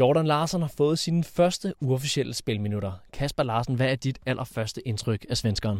Jordan 0.00 0.26
Larsen 0.26 0.60
har 0.60 0.72
fået 0.76 0.98
sine 0.98 1.24
første 1.24 1.74
uofficielle 1.80 2.34
spilminutter. 2.34 2.92
Kasper 3.12 3.42
Larsen, 3.42 3.74
hvad 3.74 3.90
er 3.90 3.94
dit 3.94 4.18
allerførste 4.26 4.88
indtryk 4.88 5.26
af 5.30 5.36
svenskeren? 5.36 5.78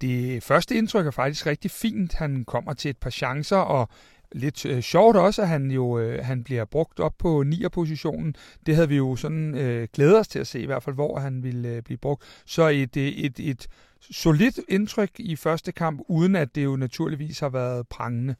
Det 0.00 0.42
første 0.42 0.74
indtryk 0.74 1.06
er 1.06 1.10
faktisk 1.10 1.46
rigtig 1.46 1.70
fint. 1.70 2.14
Han 2.14 2.44
kommer 2.44 2.72
til 2.72 2.88
et 2.88 2.96
par 2.96 3.10
chancer, 3.10 3.56
og 3.56 3.88
lidt 4.32 4.66
øh, 4.66 4.80
sjovt 4.80 5.16
også, 5.16 5.42
at 5.42 5.48
han 5.48 5.70
jo 5.70 5.98
øh, 5.98 6.24
han 6.24 6.44
bliver 6.44 6.64
brugt 6.64 7.00
op 7.00 7.14
på 7.18 7.44
9'er 7.46 7.68
positionen. 7.68 8.34
Det 8.66 8.74
havde 8.74 8.88
vi 8.88 8.96
jo 8.96 9.16
sådan 9.16 9.54
øh, 9.54 9.88
glædet 9.92 10.18
os 10.18 10.28
til 10.28 10.38
at 10.38 10.46
se, 10.46 10.60
i 10.60 10.66
hvert 10.66 10.82
fald 10.82 10.94
hvor 10.94 11.18
han 11.18 11.42
ville 11.42 11.68
øh, 11.68 11.82
blive 11.82 11.98
brugt. 11.98 12.42
Så 12.46 12.68
et, 12.68 12.96
et, 12.96 13.24
et, 13.24 13.40
et 13.40 13.66
solidt 14.10 14.60
indtryk 14.68 15.10
i 15.18 15.36
første 15.36 15.72
kamp, 15.72 16.00
uden 16.08 16.36
at 16.36 16.54
det 16.54 16.64
jo 16.64 16.76
naturligvis 16.76 17.40
har 17.40 17.48
været 17.48 17.88
prangende. 17.88 18.34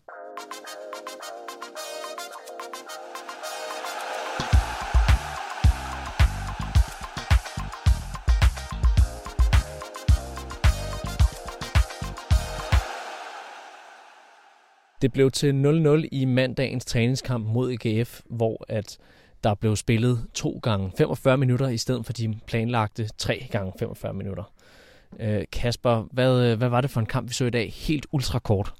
Det 15.02 15.12
blev 15.12 15.30
til 15.30 15.52
0-0 16.02 16.08
i 16.12 16.24
mandagens 16.24 16.84
træningskamp 16.84 17.46
mod 17.46 17.72
EGF, 17.72 18.20
hvor 18.30 18.64
at 18.68 18.98
der 19.44 19.54
blev 19.54 19.76
spillet 19.76 20.26
to 20.34 20.60
gange 20.62 20.92
45 20.98 21.36
minutter 21.36 21.68
i 21.68 21.76
stedet 21.76 22.06
for 22.06 22.12
de 22.12 22.38
planlagte 22.46 23.08
tre 23.18 23.46
gange 23.50 23.72
45 23.78 24.14
minutter. 24.14 24.52
Øh, 25.20 25.44
Kasper, 25.52 26.08
hvad, 26.12 26.42
øh, 26.46 26.58
hvad 26.58 26.68
var 26.68 26.80
det 26.80 26.90
for 26.90 27.00
en 27.00 27.06
kamp, 27.06 27.28
vi 27.28 27.34
så 27.34 27.44
i 27.44 27.50
dag? 27.50 27.72
Helt 27.76 28.06
ultra 28.12 28.38
kort. 28.38 28.74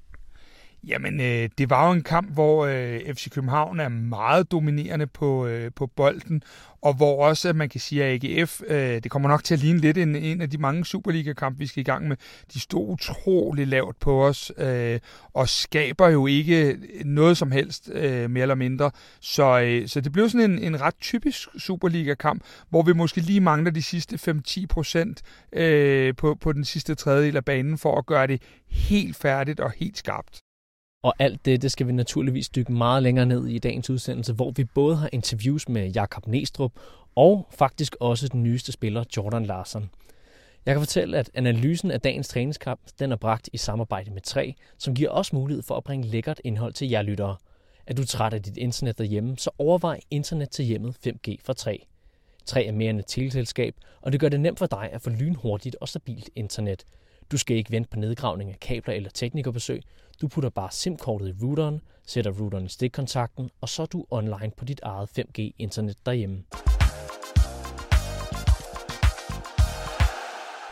Jamen, 0.87 1.21
øh, 1.21 1.49
det 1.59 1.71
var 1.71 1.87
jo 1.87 1.93
en 1.93 2.03
kamp, 2.03 2.33
hvor 2.33 2.67
øh, 2.67 3.15
FC 3.15 3.31
København 3.31 3.81
er 3.81 3.89
meget 3.89 4.51
dominerende 4.51 5.07
på, 5.07 5.47
øh, 5.47 5.71
på 5.77 5.87
bolden, 5.87 6.43
og 6.83 6.95
hvor 6.95 7.27
også, 7.27 7.53
man 7.53 7.69
kan 7.69 7.81
sige, 7.81 8.05
at 8.05 8.25
AGF, 8.25 8.61
øh, 8.67 9.03
det 9.03 9.11
kommer 9.11 9.29
nok 9.29 9.45
til 9.45 9.55
at 9.55 9.61
ligne 9.61 9.79
lidt 9.79 9.99
en, 9.99 10.17
en 10.17 10.41
af 10.41 10.51
de 10.51 10.59
mange 10.59 10.85
Superliga-kampe, 10.85 11.59
vi 11.59 11.67
skal 11.67 11.81
i 11.81 11.85
gang 11.85 12.09
med, 12.09 12.17
de 12.55 12.61
stod 12.61 12.89
utrolig 12.89 13.67
lavt 13.67 14.01
på 14.01 14.27
os, 14.27 14.53
øh, 14.59 15.01
og 15.35 15.48
skaber 15.48 16.09
jo 16.09 16.27
ikke 16.27 16.79
noget 17.05 17.37
som 17.37 17.53
helst, 17.53 17.91
øh, 17.92 18.31
mere 18.31 18.42
eller 18.42 18.55
mindre. 18.55 18.91
Så, 19.20 19.61
øh, 19.61 19.89
så 19.89 20.01
det 20.01 20.13
blev 20.13 20.29
sådan 20.29 20.51
en, 20.51 20.59
en 20.59 20.81
ret 20.81 20.95
typisk 21.01 21.48
Superliga-kamp, 21.59 22.42
hvor 22.69 22.83
vi 22.83 22.92
måske 22.92 23.20
lige 23.20 23.41
mangler 23.41 23.70
de 23.70 23.83
sidste 23.83 24.19
5-10 24.48 24.67
procent 24.67 25.23
øh, 25.53 26.17
på, 26.17 26.35
på 26.35 26.53
den 26.53 26.65
sidste 26.65 26.95
tredjedel 26.95 27.37
af 27.37 27.45
banen, 27.45 27.79
for 27.79 27.98
at 27.98 28.07
gøre 28.07 28.27
det 28.27 28.42
helt 28.69 29.17
færdigt 29.17 29.61
og 29.61 29.73
helt 29.77 29.98
skarpt. 29.98 30.42
Og 31.03 31.15
alt 31.19 31.45
det, 31.45 31.63
det 31.63 31.73
skal 31.73 31.87
vi 31.87 31.93
naturligvis 31.93 32.49
dykke 32.49 32.73
meget 32.73 33.03
længere 33.03 33.27
ned 33.27 33.47
i 33.47 33.59
dagens 33.59 33.91
udsendelse, 33.91 34.33
hvor 34.33 34.51
vi 34.51 34.65
både 34.65 34.97
har 34.97 35.09
interviews 35.13 35.69
med 35.69 35.91
Jakob 35.91 36.27
Næstrup 36.27 36.73
og 37.15 37.47
faktisk 37.51 37.97
også 38.01 38.29
den 38.29 38.43
nyeste 38.43 38.73
spiller, 38.73 39.05
Jordan 39.17 39.47
Larsen. 39.47 39.91
Jeg 40.67 40.75
kan 40.75 40.81
fortælle, 40.81 41.19
at 41.19 41.31
analysen 41.35 41.91
af 41.91 42.01
dagens 42.01 42.29
træningskamp 42.29 42.81
den 42.99 43.13
er 43.13 43.17
bragt 43.17 43.49
i 43.53 43.57
samarbejde 43.57 44.11
med 44.11 44.23
3, 44.23 44.55
som 44.79 44.95
giver 44.95 45.11
os 45.11 45.33
mulighed 45.33 45.63
for 45.63 45.77
at 45.77 45.85
bringe 45.85 46.07
lækkert 46.07 46.41
indhold 46.45 46.73
til 46.73 46.89
jer 46.89 47.03
lyttere. 47.03 47.37
Er 47.87 47.95
du 47.95 48.05
træt 48.05 48.35
af 48.35 48.43
dit 48.43 48.57
internet 48.57 48.99
derhjemme, 48.99 49.39
så 49.39 49.51
overvej 49.59 50.01
internet 50.11 50.51
til 50.51 50.65
hjemmet 50.65 50.97
5G 51.07 51.37
fra 51.45 51.53
3. 51.53 51.87
3 52.47 52.65
er 52.67 52.73
mere 52.73 52.91
end 52.91 52.99
et 53.01 53.07
teleselskab, 53.07 53.75
og 54.01 54.13
det 54.13 54.21
gør 54.21 54.29
det 54.29 54.41
nemt 54.41 54.59
for 54.59 54.67
dig 54.67 54.91
at 54.93 55.03
få 55.03 55.11
lynhurtigt 55.11 55.77
og 55.81 55.89
stabilt 55.89 56.31
internet. 56.37 56.85
Du 57.33 57.37
skal 57.39 57.57
ikke 57.57 57.73
vente 57.73 57.91
på 57.91 57.98
nedgravning 57.98 58.51
af 58.51 58.61
kabler 58.61 58.95
eller 58.95 59.11
teknikerbesøg. 59.11 59.83
Du 60.21 60.29
putter 60.29 60.51
bare 60.51 60.69
SIM-kortet 60.71 61.29
i 61.29 61.45
routeren, 61.45 61.81
sætter 62.07 62.31
routeren 62.31 62.65
i 62.65 62.69
stikkontakten, 62.69 63.51
og 63.61 63.69
så 63.69 63.83
er 63.83 63.87
du 63.87 64.05
online 64.11 64.53
på 64.57 64.65
dit 64.65 64.81
eget 64.83 65.09
5G-internet 65.19 65.97
derhjemme. 66.07 66.43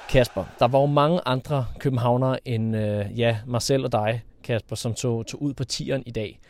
Kasper, 0.09 0.45
der 0.59 0.69
var 0.69 0.81
jo 0.81 0.87
mange 0.87 1.21
andre 1.27 1.67
københavnere 1.79 2.48
end 2.48 2.77
øh, 2.77 3.19
ja, 3.19 3.39
mig 3.47 3.63
selv 3.63 3.85
og 3.85 3.92
dig, 3.92 4.23
Kasper, 4.45 4.77
som 4.77 4.95
tog, 4.95 5.27
tog 5.27 5.42
ud 5.42 5.55
på 5.55 5.64
tieren 5.64 6.03
i 6.07 6.11
dag. 6.11 6.41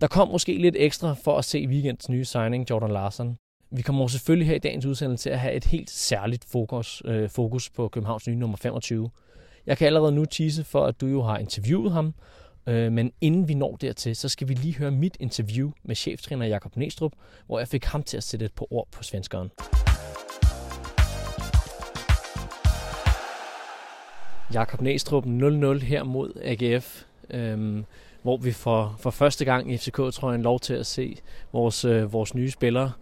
Der 0.00 0.06
kom 0.06 0.28
måske 0.28 0.58
lidt 0.58 0.76
ekstra 0.78 1.14
for 1.24 1.38
at 1.38 1.44
se 1.44 1.66
weekends 1.68 2.08
nye 2.08 2.24
signing, 2.24 2.70
Jordan 2.70 2.90
Larsen. 2.90 3.38
Vi 3.70 3.82
kommer 3.82 4.06
selvfølgelig 4.06 4.48
her 4.48 4.54
i 4.54 4.58
dagens 4.58 4.86
udsendelse 4.86 5.22
til 5.22 5.30
at 5.30 5.38
have 5.38 5.54
et 5.54 5.64
helt 5.64 5.90
særligt 5.90 6.44
fokus, 6.44 7.02
øh, 7.04 7.28
fokus 7.30 7.70
på 7.70 7.88
Københavns 7.88 8.28
nye 8.28 8.36
nummer 8.36 8.56
25. 8.56 9.10
Jeg 9.68 9.78
kan 9.78 9.86
allerede 9.86 10.12
nu 10.12 10.24
tease 10.24 10.64
for, 10.64 10.86
at 10.86 11.00
du 11.00 11.06
jo 11.06 11.22
har 11.22 11.38
interviewet 11.38 11.92
ham, 11.92 12.14
øh, 12.66 12.92
men 12.92 13.12
inden 13.20 13.48
vi 13.48 13.54
når 13.54 13.76
dertil, 13.76 14.16
så 14.16 14.28
skal 14.28 14.48
vi 14.48 14.54
lige 14.54 14.74
høre 14.74 14.90
mit 14.90 15.16
interview 15.20 15.70
med 15.82 15.94
cheftræner 15.94 16.46
Jakob 16.46 16.76
Næstrup, 16.76 17.12
hvor 17.46 17.58
jeg 17.58 17.68
fik 17.68 17.84
ham 17.84 18.02
til 18.02 18.16
at 18.16 18.22
sætte 18.22 18.46
et 18.46 18.52
par 18.52 18.72
ord 18.72 18.88
på 18.92 19.02
svenskeren. 19.02 19.50
Jakob 24.52 24.80
Næstrup 24.80 25.24
0-0 25.26 25.84
her 25.84 26.02
mod 26.02 26.32
AGF, 26.42 27.02
øhm, 27.30 27.84
hvor 28.22 28.36
vi 28.36 28.52
for, 28.52 28.96
for 28.98 29.10
første 29.10 29.44
gang 29.44 29.72
i 29.72 29.76
FCK 29.76 29.96
tror 29.96 30.30
jeg 30.30 30.40
lov 30.40 30.60
til 30.60 30.74
at 30.74 30.86
se 30.86 31.16
vores, 31.52 31.84
øh, 31.84 32.12
vores 32.12 32.34
nye 32.34 32.50
spillere 32.50 32.92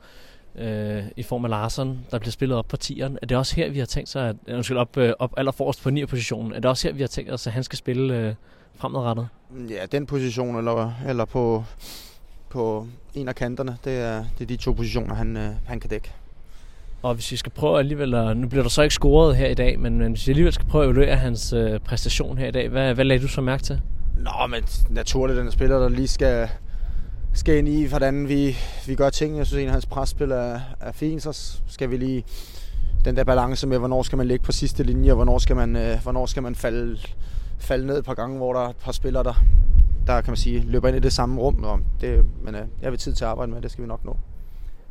øh, 0.59 1.03
i 1.17 1.23
form 1.23 1.45
af 1.45 1.51
Larsen, 1.51 2.07
der 2.11 2.19
bliver 2.19 2.33
spillet 2.33 2.59
op 2.59 2.69
på 2.69 2.77
tieren. 2.77 3.19
Er 3.23 3.27
det 3.27 3.37
også 3.37 3.57
her, 3.57 3.71
vi 3.71 3.79
har 3.79 3.87
tænkt 3.87 4.09
sig, 4.09 4.29
at 4.29 4.37
øh, 4.47 4.55
undskyld, 4.55 4.77
op, 4.77 4.97
øh, 4.97 5.13
op 5.19 5.35
allerforrest 5.37 5.83
på 5.83 5.91
9. 5.91 6.07
positionen, 6.07 6.53
er 6.53 6.61
det 6.61 6.65
også 6.65 6.89
her, 6.89 6.95
vi 6.95 7.01
har 7.01 7.09
tænkt 7.09 7.33
os, 7.33 7.47
at 7.47 7.53
han 7.53 7.63
skal 7.65 7.79
spille 7.79 8.17
øh, 8.19 8.35
fremadrettet? 8.75 9.29
Ja, 9.71 9.87
den 9.93 10.07
position, 10.07 10.59
eller, 10.59 10.93
eller 11.09 11.25
på, 11.25 11.65
på 12.49 12.87
en 13.15 13.29
af 13.29 13.35
kanterne, 13.35 13.77
det 13.85 13.93
er, 13.99 14.25
det 14.39 14.45
er 14.45 14.49
de 14.49 14.57
to 14.57 14.73
positioner, 14.73 15.15
han, 15.15 15.37
øh, 15.37 15.51
han 15.67 15.81
kan 15.81 15.91
dække. 15.91 16.13
Og 17.03 17.15
hvis 17.15 17.33
vi 17.33 17.37
skal 17.37 17.53
prøve 17.53 17.79
alligevel, 17.79 18.15
at, 18.15 18.37
nu 18.37 18.49
bliver 18.49 18.63
der 18.63 18.71
så 18.71 18.83
ikke 18.83 18.95
scoret 18.95 19.37
her 19.37 19.47
i 19.49 19.55
dag, 19.55 19.81
men, 19.81 19.99
men 19.99 20.13
hvis 20.13 20.27
vi 20.27 20.33
alligevel 20.33 20.53
skal 20.53 20.67
prøve 20.67 20.85
at 20.85 20.91
evaluere 20.91 21.17
hans 21.17 21.53
øh, 21.53 21.81
præstation 21.81 22.39
her 22.39 22.49
i 22.49 22.51
dag, 22.51 22.69
hvad, 22.69 22.95
hvad 22.95 23.05
lagde 23.05 23.23
du 23.23 23.29
så 23.29 23.41
mærke 23.41 23.63
til? 23.63 23.81
Nå, 24.17 24.47
men 24.51 24.63
naturligt, 24.91 25.39
den 25.39 25.53
spiller, 25.53 25.79
der 25.79 25.89
lige 25.89 26.09
skal, 26.09 26.49
skal 27.37 27.59
ind 27.59 27.69
i, 27.69 27.85
hvordan 27.85 28.29
vi, 28.29 28.57
vi 28.87 28.95
gør 28.95 29.11
ting. 29.11 29.39
Jeg 29.39 29.47
synes, 29.47 29.65
at 29.65 29.71
hans 29.71 29.87
presspil 29.87 30.31
er, 30.31 30.61
er 30.81 30.93
fint, 30.93 31.23
så 31.23 31.59
skal 31.69 31.91
vi 31.91 31.97
lige 31.97 32.25
den 33.05 33.17
der 33.17 33.25
balance 33.25 33.67
med, 33.67 33.79
hvornår 33.79 34.03
skal 34.03 34.19
man 34.19 34.27
ligge 34.27 34.45
på 34.45 34.53
sidste 34.53 34.83
linje, 34.83 35.11
og 35.11 35.17
hvornår 35.17 35.39
skal 35.39 35.57
man, 35.57 35.77
øh, 35.77 36.03
hvornår 36.03 36.27
skal 36.27 36.43
man 36.43 36.55
falde, 36.55 36.99
falde 37.59 37.87
ned 37.87 37.99
et 37.99 38.05
par 38.05 38.15
gange, 38.15 38.37
hvor 38.37 38.53
der 38.53 38.61
er 38.61 38.69
et 38.69 38.77
par 38.77 38.93
spillere, 38.93 39.25
der, 39.25 39.35
der 40.07 40.21
kan 40.21 40.31
man 40.31 40.37
sige, 40.37 40.61
løber 40.61 40.89
ind 40.89 40.97
i 40.97 41.01
det 41.01 41.13
samme 41.13 41.41
rum. 41.41 41.65
Og 41.65 41.81
det, 42.01 42.25
men 42.43 42.55
øh, 42.55 42.67
jeg 42.83 42.91
vil 42.91 42.99
tid 42.99 43.15
til 43.15 43.25
at 43.25 43.31
arbejde 43.31 43.53
med, 43.53 43.63
det 43.63 43.71
skal 43.71 43.83
vi 43.83 43.89
nok 43.89 44.05
nå. 44.05 44.17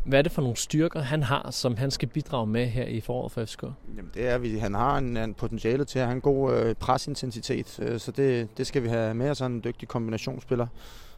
Hvad 0.04 0.20
er 0.20 0.24
det 0.24 0.32
for 0.32 0.42
nogle 0.42 0.58
styrker, 0.58 1.02
han 1.02 1.24
har, 1.24 1.52
som 1.52 1.78
han 1.78 1.92
skal 1.92 2.08
bidrage 2.08 2.48
med 2.48 2.66
her 2.66 2.86
i 2.86 3.02
foråret 3.02 3.32
for 3.32 3.46
FCK? 3.46 3.64
Jamen, 3.98 4.12
det 4.14 4.28
er, 4.28 4.36
at 4.36 4.62
han 4.62 4.74
har 4.74 4.98
en, 4.98 5.18
en 5.18 5.34
potentiale 5.34 5.86
til 5.86 6.00
at 6.00 6.06
have 6.06 6.16
en 6.16 6.22
god 6.22 6.54
øh, 6.54 6.76
presintensitet, 6.76 7.80
øh, 7.82 8.00
så 8.00 8.12
det, 8.12 8.58
det 8.58 8.68
skal 8.68 8.84
vi 8.84 8.88
have 8.88 9.14
med 9.14 9.30
os. 9.30 9.42
en 9.42 9.64
dygtig 9.64 9.88
kombinationsspiller 9.88 10.68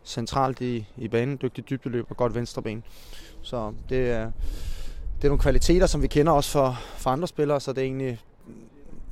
centralt 0.08 0.62
i, 0.62 0.86
i 0.98 1.08
banen, 1.08 1.40
dygtig 1.42 1.70
dybdeløb 1.70 2.06
og 2.10 2.18
godt 2.18 2.36
venstreben. 2.36 2.84
Så 3.42 3.74
det 3.90 4.12
er, 4.12 4.32
det 5.16 5.24
er 5.24 5.28
nogle 5.30 5.42
kvaliteter, 5.42 5.88
som 5.88 6.02
vi 6.02 6.08
kender 6.08 6.32
også 6.32 6.52
for, 6.52 6.80
for 6.98 7.10
andre 7.10 7.28
spillere, 7.28 7.60
så 7.60 7.74
det 7.74 7.82
er 7.82 7.86
egentlig 7.86 8.20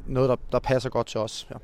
noget, 0.05 0.29
der, 0.29 0.35
der 0.51 0.59
passer 0.59 0.89
godt 0.89 1.07
til 1.07 1.19
os. 1.19 1.47
Ja. 1.51 1.55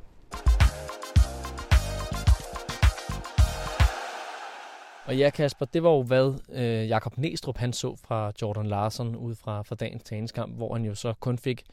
Og 5.05 5.17
ja, 5.17 5.29
Kasper, 5.29 5.65
det 5.65 5.83
var 5.83 5.89
jo 5.89 6.03
hvad 6.03 6.33
øh, 6.53 6.87
Jakob 6.89 7.17
Næstrup 7.17 7.57
han 7.57 7.73
så 7.73 7.95
fra 8.07 8.31
Jordan 8.41 8.65
Larsen 8.65 9.15
ud 9.15 9.35
fra, 9.35 9.61
fra 9.61 9.75
dagens 9.75 10.03
træningskamp, 10.03 10.55
hvor 10.55 10.73
han 10.73 10.85
jo 10.85 10.95
så 10.95 11.13
kun 11.19 11.37
fik 11.37 11.63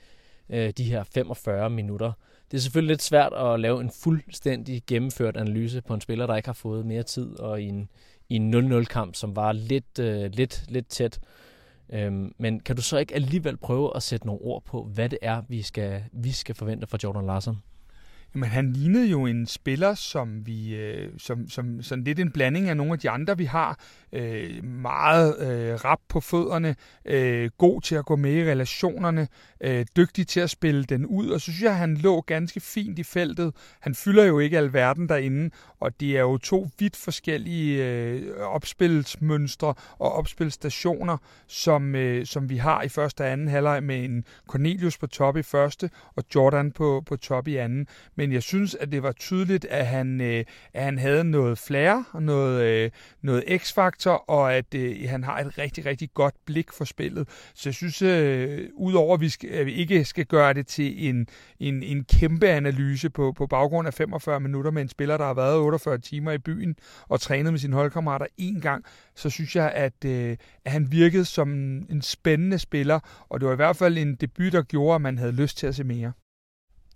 øh, 0.51 0.71
de 0.71 0.85
her 0.85 1.05
45 1.15 1.71
minutter. 1.71 2.13
Det 2.51 2.57
er 2.57 2.61
selvfølgelig 2.61 2.93
lidt 2.93 3.03
svært 3.03 3.33
at 3.33 3.61
lave 3.61 3.81
en 3.81 3.91
fuldstændig 3.91 4.83
gennemført 4.87 5.37
analyse 5.37 5.83
på 5.83 5.95
en 5.95 6.01
spiller, 6.01 6.27
der 6.27 6.37
ikke 6.37 6.49
har 6.49 6.53
fået 6.53 6.87
mere 6.87 7.03
tid, 7.03 7.39
og 7.39 7.63
i 7.63 7.65
en, 7.65 7.89
i 8.29 8.37
en 8.37 8.73
0-0-kamp, 8.73 9.15
som 9.15 9.37
var 9.37 9.53
lidt, 9.53 9.99
øh, 9.99 10.31
lidt, 10.33 10.65
lidt 10.69 10.89
tæt. 10.89 11.21
Øhm, 11.91 12.35
men 12.39 12.61
kan 12.61 12.77
du 12.77 12.83
så 12.83 12.99
ikke 12.99 13.15
alligevel 13.15 13.57
prøve 13.57 13.97
at 13.97 14.03
sætte 14.03 14.27
nogle 14.27 14.43
ord 14.43 14.65
på, 14.65 14.85
hvad 14.85 15.09
det 15.09 15.19
er, 15.23 15.43
vi 15.49 15.63
skal, 15.63 16.05
vi 16.13 16.33
skal 16.33 16.55
forvente 16.55 16.87
fra 16.87 16.99
Jordan 17.05 17.27
Larsen? 17.27 17.57
Jamen, 18.35 18.49
han 18.49 18.73
lignede 18.73 19.07
jo 19.07 19.27
en 19.27 19.47
spiller, 19.47 19.95
som 19.95 20.47
vi, 20.47 20.77
øh, 20.77 21.11
som, 21.19 21.49
som 21.49 21.83
sådan 21.83 22.05
lidt 22.05 22.21
en 22.21 22.31
blanding 22.31 22.69
af 22.69 22.77
nogle 22.77 22.93
af 22.93 22.99
de 22.99 23.11
andre, 23.11 23.39
vi 23.39 23.45
har. 23.45 23.79
Øh, 24.13 24.65
meget 24.65 25.41
øh, 25.41 25.75
rap 25.75 25.99
på 26.09 26.21
fødderne, 26.21 26.77
øh, 27.05 27.51
god 27.59 27.81
til 27.81 27.95
at 27.95 28.05
gå 28.05 28.17
med 28.17 28.33
i 28.33 28.51
relationerne, 28.51 29.29
øh, 29.61 29.87
dygtig 29.97 30.27
til 30.27 30.41
at 30.41 30.51
spille 30.51 30.85
den 30.85 31.07
ud, 31.07 31.29
og 31.29 31.41
så 31.41 31.45
synes 31.45 31.63
jeg, 31.63 31.71
at 31.71 31.79
han 31.79 31.97
lå 31.97 32.21
ganske 32.21 32.61
fint 32.61 32.99
i 32.99 33.03
feltet. 33.03 33.55
Han 33.81 33.95
fylder 33.95 34.25
jo 34.25 34.39
ikke 34.39 34.59
alverden 34.59 35.09
derinde, 35.09 35.51
og 35.81 36.01
det 36.01 36.17
er 36.17 36.21
jo 36.21 36.39
to 36.39 36.69
vidt 36.79 36.97
forskellige 36.97 37.85
øh, 37.87 38.37
opspilsmønstre 38.41 39.75
og 39.99 40.13
opspilstationer, 40.13 41.17
som, 41.47 41.95
øh, 41.95 42.27
som 42.27 42.51
vi 42.51 42.57
har 42.57 42.83
i 42.83 42.89
første 42.89 43.21
og 43.21 43.33
anden 43.33 43.49
halvleg 43.49 43.83
med 43.83 44.05
en 44.05 44.25
Cornelius 44.49 44.99
på 44.99 45.07
top 45.07 45.37
i 45.37 45.43
første, 45.43 45.91
og 46.17 46.25
Jordan 46.35 46.73
på, 46.73 47.03
på 47.07 47.17
top 47.17 47.49
i 47.49 47.57
anden 47.57 47.87
men 48.19 48.33
jeg 48.33 48.43
synes, 48.43 48.75
at 48.75 48.93
det 48.93 49.03
var 49.03 49.13
tydeligt, 49.13 49.65
at 49.65 49.87
han, 49.87 50.21
øh, 50.21 50.45
at 50.75 50.85
han 50.85 50.99
havde 50.99 51.25
noget 51.25 51.59
flair, 51.59 52.19
noget, 52.21 52.65
øh, 52.65 52.91
noget 53.23 53.45
x-faktor, 53.57 54.31
og 54.31 54.55
at 54.55 54.75
øh, 54.75 55.09
han 55.09 55.25
har 55.25 55.39
et 55.39 55.59
rigtig, 55.59 55.87
rigtig 55.87 56.09
godt 56.15 56.35
blik 56.47 56.73
for 56.73 56.85
spillet. 56.85 57.29
Så 57.55 57.69
jeg 57.69 57.75
synes, 57.75 58.03
øh, 58.03 58.69
udover 58.75 59.15
at 59.15 59.21
vi, 59.21 59.29
skal, 59.29 59.51
at 59.51 59.67
vi 59.67 59.73
ikke 59.73 60.05
skal 60.05 60.27
gøre 60.27 60.55
det 60.55 60.67
til 60.67 61.09
en, 61.09 61.27
en, 61.61 61.83
en 61.83 62.05
kæmpe 62.05 62.49
analyse 62.49 63.11
på, 63.11 63.33
på 63.33 63.47
baggrund 63.47 63.87
af 63.87 63.95
45 63.95 64.41
minutter 64.41 64.71
med 64.71 64.83
en 64.83 64.89
spiller, 64.89 65.17
der 65.17 65.25
har 65.25 65.35
været 65.35 65.59
48 65.59 65.99
timer 65.99 66.33
i 66.33 66.39
byen 66.39 66.77
og 67.09 67.21
trænet 67.21 67.53
med 67.53 67.61
sine 67.61 67.77
holdkammerater 67.77 68.27
en 68.37 68.61
gang, 68.61 68.85
så 69.15 69.31
synes 69.31 69.57
jeg, 69.57 69.73
at, 69.73 70.05
øh, 70.05 70.37
at 70.65 70.73
han 70.73 70.93
virkede 70.93 71.25
som 71.25 71.49
en 71.91 72.03
spændende 72.03 72.59
spiller, 72.59 73.01
og 73.29 73.41
det 73.41 73.47
var 73.47 73.53
i 73.53 73.57
hvert 73.57 73.77
fald 73.77 73.99
en 73.99 74.15
debut, 74.15 74.53
der 74.53 74.63
gjorde, 74.63 74.95
at 74.95 75.01
man 75.01 75.19
havde 75.19 75.33
lyst 75.33 75.59
til 75.59 75.67
at 75.67 75.75
se 75.75 75.85
mere. 75.85 76.13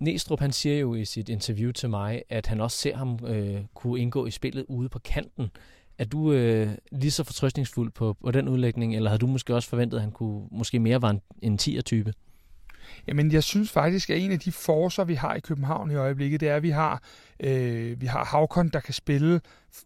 Næstrup 0.03 0.41
han 0.41 0.53
siger 0.53 0.79
jo 0.79 0.95
i 0.95 1.05
sit 1.05 1.29
interview 1.29 1.73
til 1.73 1.91
mig, 1.91 2.23
at 2.29 2.47
han 2.47 2.61
også 2.61 2.77
ser 2.77 2.97
ham 2.97 3.19
øh, 3.27 3.61
kunne 3.75 4.01
indgå 4.01 4.27
i 4.27 4.31
spillet 4.31 4.65
ude 4.69 4.89
på 4.89 4.99
kanten. 4.99 5.51
Er 5.99 6.05
du 6.05 6.33
øh, 6.33 6.71
lige 6.93 7.11
så 7.11 7.25
fortrøstningsfuld 7.25 7.91
på, 7.91 8.17
på 8.25 8.31
den 8.31 8.49
udlægning, 8.49 8.97
eller 8.97 9.11
havde 9.11 9.19
du 9.19 9.27
måske 9.27 9.55
også 9.55 9.69
forventet, 9.69 9.97
at 9.97 10.03
han 10.03 10.13
kunne 10.13 10.49
måske 10.51 10.79
mere 10.79 11.03
var 11.03 11.11
en, 11.11 11.21
en 11.43 11.59
10'er-type? 11.63 12.13
Jamen, 13.07 13.33
jeg 13.33 13.43
synes 13.43 13.71
faktisk, 13.71 14.11
at 14.11 14.19
en 14.19 14.33
af 14.33 14.41
de 14.41 14.53
forser, 14.53 15.05
vi 15.05 15.15
har 15.15 15.35
i 15.35 15.41
København 15.41 15.91
i 15.91 15.95
øjeblikket, 15.95 16.41
det 16.41 16.49
er, 16.49 16.57
at 16.57 16.63
vi 16.63 16.71
har, 16.71 17.03
øh, 17.43 18.01
vi 18.01 18.07
har 18.07 18.25
Havkon, 18.25 18.69
der 18.69 18.81
kan 18.81 18.95
spille 18.95 19.41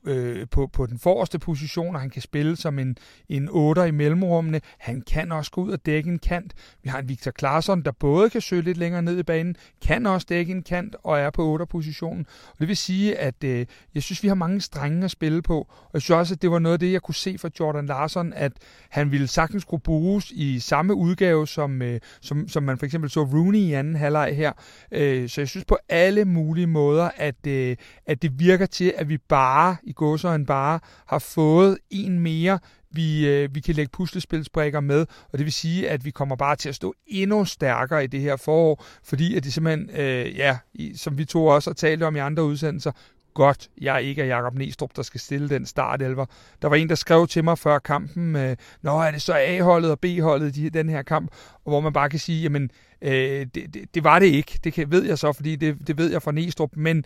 øh, 0.04 0.46
på, 0.50 0.66
på 0.66 0.86
den 0.86 0.98
forreste 0.98 1.38
position, 1.38 1.94
og 1.94 2.00
han 2.00 2.10
kan 2.10 2.22
spille 2.22 2.56
som 2.56 2.78
en, 2.78 2.96
en 3.28 3.48
8'er 3.48 3.82
i 3.82 3.90
mellemrummene. 3.90 4.60
Han 4.78 5.00
kan 5.00 5.32
også 5.32 5.50
gå 5.50 5.62
ud 5.62 5.70
og 5.70 5.86
dække 5.86 6.10
en 6.10 6.18
kant. 6.18 6.54
Vi 6.82 6.88
har 6.88 6.98
en 6.98 7.08
Victor 7.08 7.32
Claesson, 7.38 7.82
der 7.82 7.90
både 7.90 8.30
kan 8.30 8.40
søge 8.40 8.62
lidt 8.62 8.78
længere 8.78 9.02
ned 9.02 9.18
i 9.18 9.22
banen, 9.22 9.56
kan 9.86 10.06
også 10.06 10.26
dække 10.28 10.52
en 10.52 10.62
kant 10.62 10.96
og 11.02 11.18
er 11.18 11.30
på 11.30 11.66
positionen. 11.70 12.26
Og 12.50 12.58
det 12.58 12.68
vil 12.68 12.76
sige, 12.76 13.18
at 13.18 13.44
øh, 13.44 13.66
jeg 13.94 14.02
synes, 14.02 14.22
vi 14.22 14.28
har 14.28 14.34
mange 14.34 14.60
strenge 14.60 15.04
at 15.04 15.10
spille 15.10 15.42
på. 15.42 15.58
Og 15.58 15.90
jeg 15.94 16.02
synes 16.02 16.18
også, 16.18 16.34
at 16.34 16.42
det 16.42 16.50
var 16.50 16.58
noget 16.58 16.72
af 16.72 16.80
det, 16.80 16.92
jeg 16.92 17.02
kunne 17.02 17.14
se 17.14 17.38
fra 17.38 17.50
Jordan 17.60 17.86
Larson, 17.86 18.32
at 18.32 18.52
han 18.88 19.12
ville 19.12 19.26
sagtens 19.26 19.64
kunne 19.64 19.80
bruges 19.80 20.30
i 20.30 20.58
samme 20.58 20.94
udgave, 20.94 21.46
som, 21.46 21.82
øh, 21.82 22.00
som, 22.20 22.48
som 22.48 22.62
man 22.62 22.78
for 22.78 22.86
eksempel 22.86 23.10
så 23.10 23.22
Rooney 23.22 23.58
i 23.58 23.72
anden 23.72 23.96
halvleg 23.96 24.36
her. 24.36 24.52
Øh, 24.92 25.28
så 25.28 25.40
jeg 25.40 25.48
synes 25.48 25.64
på 25.64 25.78
alle 25.88 26.24
mulige 26.24 26.66
måder, 26.66 27.10
at, 27.16 27.45
øh, 27.46 27.76
at 28.06 28.22
det 28.22 28.38
virker 28.38 28.66
til, 28.66 28.94
at 28.96 29.08
vi 29.08 29.18
bare 29.18 29.76
i 29.82 29.92
gåsøjne 29.92 30.46
bare 30.46 30.80
har 31.06 31.18
fået 31.18 31.78
en 31.90 32.18
mere, 32.18 32.58
vi, 32.90 33.28
øh, 33.28 33.54
vi 33.54 33.60
kan 33.60 33.74
lægge 33.74 33.90
puslespilsbrikker 33.92 34.80
med, 34.80 35.06
og 35.32 35.38
det 35.38 35.44
vil 35.44 35.52
sige, 35.52 35.90
at 35.90 36.04
vi 36.04 36.10
kommer 36.10 36.36
bare 36.36 36.56
til 36.56 36.68
at 36.68 36.74
stå 36.74 36.94
endnu 37.06 37.44
stærkere 37.44 38.04
i 38.04 38.06
det 38.06 38.20
her 38.20 38.36
forår, 38.36 38.84
fordi 39.04 39.36
at 39.36 39.44
det 39.44 39.52
simpelthen, 39.52 39.90
øh, 39.90 40.36
ja, 40.36 40.58
som 40.96 41.18
vi 41.18 41.24
to 41.24 41.46
også 41.46 41.70
har 41.70 41.74
talt 41.74 42.02
om 42.02 42.16
i 42.16 42.18
andre 42.18 42.44
udsendelser, 42.44 42.92
godt, 43.36 43.68
jeg 43.80 44.02
ikke 44.02 44.22
er 44.22 44.26
Jakob 44.26 44.54
Næstrup, 44.54 44.90
der 44.96 45.02
skal 45.02 45.20
stille 45.20 45.48
den 45.48 45.66
startelver. 45.66 46.26
Der 46.62 46.68
var 46.68 46.76
en, 46.76 46.88
der 46.88 46.94
skrev 46.94 47.26
til 47.26 47.44
mig 47.44 47.58
før 47.58 47.78
kampen, 47.78 48.36
øh, 48.36 48.56
Nå, 48.82 48.98
er 48.98 49.10
det 49.10 49.22
så 49.22 49.34
A-holdet 49.34 49.90
og 49.90 50.00
B-holdet 50.00 50.56
i 50.56 50.68
den 50.68 50.88
her 50.88 51.02
kamp? 51.02 51.30
Og 51.64 51.70
hvor 51.70 51.80
man 51.80 51.92
bare 51.92 52.10
kan 52.10 52.18
sige, 52.18 52.42
jamen, 52.42 52.70
øh, 53.02 53.46
det, 53.54 53.74
det, 53.74 53.94
det 53.94 54.04
var 54.04 54.18
det 54.18 54.26
ikke. 54.26 54.58
Det 54.64 54.72
kan, 54.72 54.90
ved 54.90 55.04
jeg 55.04 55.18
så, 55.18 55.32
fordi 55.32 55.56
det, 55.56 55.86
det 55.86 55.98
ved 55.98 56.10
jeg 56.10 56.22
fra 56.22 56.32
Næstrup, 56.32 56.70
men 56.76 57.04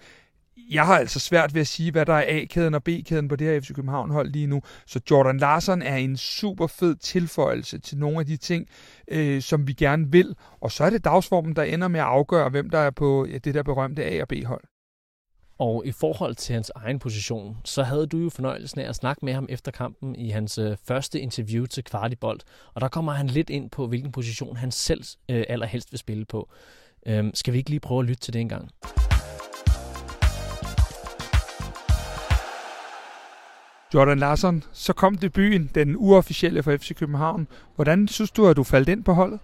jeg 0.71 0.87
har 0.87 0.99
altså 0.99 1.21
svært 1.21 1.55
ved 1.55 1.61
at 1.61 1.67
sige, 1.67 1.93
hvad 1.93 2.07
der 2.07 2.15
er 2.15 2.25
A-kæden 2.29 2.75
og 2.75 2.85
B-kæden 2.85 3.29
på 3.29 3.37
det 3.37 3.47
her 3.47 3.61
FC 3.61 3.75
København-hold 3.75 4.31
lige 4.31 4.47
nu. 4.47 4.63
Så 4.87 5.01
Jordan 5.11 5.39
Larsen 5.39 5.83
er 5.83 5.97
en 5.97 6.17
super 6.17 6.67
fed 6.67 6.97
tilføjelse 6.97 7.79
til 7.79 7.99
nogle 7.99 8.19
af 8.19 8.27
de 8.27 8.37
ting, 8.37 8.69
øh, 9.09 9.43
som 9.43 9.67
vi 9.67 9.73
gerne 9.73 10.13
vil. 10.13 10.35
Og 10.61 10.73
så 10.73 10.85
er 10.85 10.91
det 10.91 11.05
dagsformen, 11.05 11.57
der 11.57 11.63
ender 11.63 11.89
med 11.89 12.01
at 12.01 12.07
afgøre, 12.07 12.49
hvem 12.49 12.71
der 12.71 12.79
er 12.79 12.91
på 12.91 13.27
ja, 13.27 13.39
det 13.39 13.55
der 13.55 13.63
berømte 13.63 14.05
A- 14.05 14.23
og 14.23 14.29
B-hold. 14.29 14.65
Og 15.59 15.87
i 15.87 15.93
forhold 15.93 16.35
til 16.35 16.55
hans 16.55 16.73
egen 16.75 16.99
position, 16.99 17.57
så 17.65 17.83
havde 17.83 18.07
du 18.07 18.19
jo 18.19 18.31
fornøjelsen 18.31 18.81
af 18.81 18.89
at 18.89 18.95
snakke 18.95 19.25
med 19.25 19.33
ham 19.33 19.47
efter 19.49 19.71
kampen 19.71 20.17
i 20.17 20.31
hans 20.31 20.59
øh, 20.59 20.77
første 20.89 21.21
interview 21.21 21.67
til 21.67 21.85
Kvartibolt. 21.85 22.45
Og 22.75 22.81
der 22.81 22.89
kommer 22.89 23.13
han 23.13 23.27
lidt 23.27 23.51
ind 23.51 23.71
på, 23.71 23.87
hvilken 23.87 24.13
position 24.13 24.57
han 24.57 24.71
selv 24.71 25.05
øh, 25.31 25.45
allerhelst 25.49 25.93
vil 25.93 25.99
spille 25.99 26.25
på. 26.25 26.51
Øhm, 27.07 27.31
skal 27.35 27.53
vi 27.53 27.59
ikke 27.59 27.71
lige 27.71 27.81
prøve 27.81 28.01
at 28.01 28.07
lytte 28.07 28.21
til 28.21 28.33
det 28.33 28.41
en 28.41 28.49
gang? 28.49 28.71
Jordan 33.95 34.19
Larsson, 34.19 34.63
så 34.73 34.93
kom 34.93 35.17
debuten, 35.17 35.71
den 35.75 35.97
uofficielle 35.97 36.63
for 36.63 36.77
FC 36.77 36.95
København. 36.95 37.49
Hvordan 37.75 38.09
synes 38.09 38.31
du, 38.31 38.47
at 38.47 38.57
du 38.57 38.65
faldt 38.65 38.89
ind 38.89 39.05
på 39.05 39.13
holdet? 39.13 39.41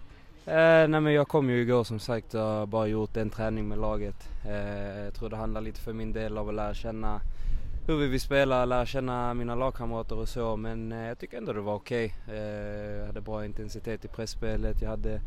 Eh, 0.47 0.87
nej 0.87 0.99
men 0.99 1.13
jag 1.13 1.27
kom 1.27 1.49
ju 1.49 1.61
igår 1.61 1.83
som 1.83 1.99
sagt 1.99 2.35
och 2.35 2.67
bara 2.67 2.87
gjort 2.87 3.17
en 3.17 3.29
träning 3.29 3.67
med 3.67 3.77
laget. 3.77 4.29
Eh, 4.45 5.03
jag 5.05 5.13
tror 5.13 5.29
det 5.29 5.37
handlar 5.37 5.61
lite 5.61 5.81
för 5.81 5.93
min 5.93 6.13
del 6.13 6.37
av 6.37 6.49
att 6.49 6.55
lära 6.55 6.73
känna 6.73 7.21
hur 7.87 7.97
vi 7.97 8.07
vill 8.07 8.21
spela, 8.21 8.65
lära 8.65 8.85
känna 8.85 9.33
mina 9.33 9.55
lagkamrater 9.55 10.17
och 10.17 10.29
så. 10.29 10.55
Men 10.55 10.91
eh, 10.91 10.97
uh, 10.97 11.07
jag 11.07 11.19
tycker 11.19 11.37
ändå 11.37 11.53
det 11.53 11.61
var 11.61 11.75
okej. 11.75 12.15
Okay. 12.23 12.37
Eh, 12.37 12.99
jag 12.99 13.05
hade 13.05 13.21
bra 13.21 13.45
intensitet 13.45 14.05
i 14.05 14.07
pressspelet. 14.07 14.81
Jag 14.81 14.89
hade 14.89 15.21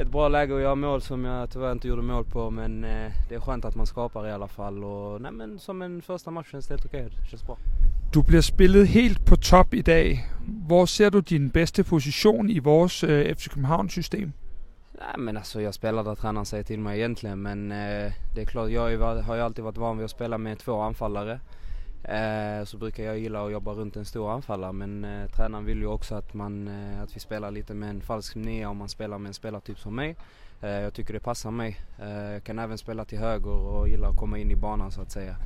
ett 0.00 0.10
bra 0.10 0.28
läge 0.28 0.54
att 0.56 0.62
göra 0.62 0.74
mål 0.74 1.02
som 1.02 1.24
jag 1.24 1.50
tyvärr 1.50 1.72
inte 1.72 1.88
gjorde 1.88 2.02
mål 2.02 2.24
på. 2.24 2.50
Men 2.50 2.84
uh, 2.84 3.10
det 3.28 3.34
är 3.34 3.40
skönt 3.40 3.64
att 3.64 3.76
man 3.76 3.86
skapar 3.86 4.26
i 4.26 4.32
alla 4.32 4.48
fall. 4.48 4.84
Och 4.84 5.20
nej 5.20 5.32
men 5.32 5.58
som 5.58 5.82
en 5.82 6.02
första 6.02 6.30
match 6.30 6.50
känns 6.50 6.66
det 6.66 6.74
helt 6.74 6.84
okej. 6.84 7.06
Okay. 7.06 7.18
Det 7.20 7.26
känns 7.26 7.46
bra. 7.46 7.58
Du 8.14 8.22
bliver 8.22 8.40
spillet 8.40 8.88
helt 8.88 9.24
på 9.26 9.36
top 9.36 9.74
i 9.74 9.82
dag. 9.82 10.26
Hvor 10.66 10.84
ser 10.84 11.10
du 11.10 11.20
din 11.20 11.50
bedste 11.50 11.84
position 11.84 12.50
i 12.50 12.58
vores 12.58 13.04
øh, 13.04 13.36
FC 13.36 13.48
København-system? 13.48 14.32
Nej 14.98 15.16
men 15.18 15.36
alltså 15.36 15.60
jag 15.60 15.74
spelar 15.74 16.02
där 16.02 16.14
tränaren 16.14 16.46
säger 16.46 16.64
till 16.64 16.78
mig 16.78 16.98
egentligen 16.98 17.42
men 17.42 17.72
eh, 17.72 18.12
det 18.34 18.40
är 18.40 18.44
klart 18.44 18.70
jag 18.70 18.98
har 19.22 19.34
ju 19.34 19.42
alltid 19.42 19.64
varit 19.64 19.78
van 19.78 19.96
vid 19.96 20.04
att 20.04 20.10
spela 20.10 20.38
med 20.38 20.58
två 20.58 20.80
anfallare. 20.80 21.40
Eh, 22.04 22.60
øh, 22.60 22.66
så 22.66 22.78
brukar 22.78 23.04
jag 23.04 23.18
gilla 23.18 23.46
att 23.46 23.52
jobba 23.52 23.72
runt 23.72 23.96
en 23.96 24.04
stor 24.04 24.30
anfallare 24.30 24.72
men 24.72 25.04
øh, 25.04 25.22
eh, 25.22 25.30
tränaren 25.30 25.66
vill 25.66 25.78
ju 25.78 25.86
också 25.86 26.14
att, 26.14 26.34
man, 26.34 26.68
eh, 26.68 27.02
att 27.02 27.16
vi 27.16 27.20
spelar 27.20 27.50
lite 27.50 27.74
med 27.74 27.90
en 27.90 28.02
falsk 28.02 28.36
nia 28.36 28.68
om 28.68 28.76
man 28.76 28.88
spelar 28.88 29.18
med 29.18 29.28
en 29.28 29.34
spelartyp 29.34 29.78
som 29.78 29.94
mig. 29.94 30.16
Eh, 30.62 30.70
jag 30.70 30.94
tycker 30.94 31.14
det 31.14 31.20
passar 31.20 31.50
mig. 31.50 31.76
Eh, 31.98 32.32
jag 32.32 32.44
kan 32.44 32.58
även 32.58 32.78
spela 32.78 33.04
till 33.04 33.18
höger 33.18 33.50
och 33.50 33.88
gillar 33.88 34.10
att 34.10 34.16
komma 34.16 34.38
in 34.38 34.50
i 34.50 34.56
banan 34.56 34.92
så 34.92 35.00
att 35.00 35.12
säga. 35.12 35.36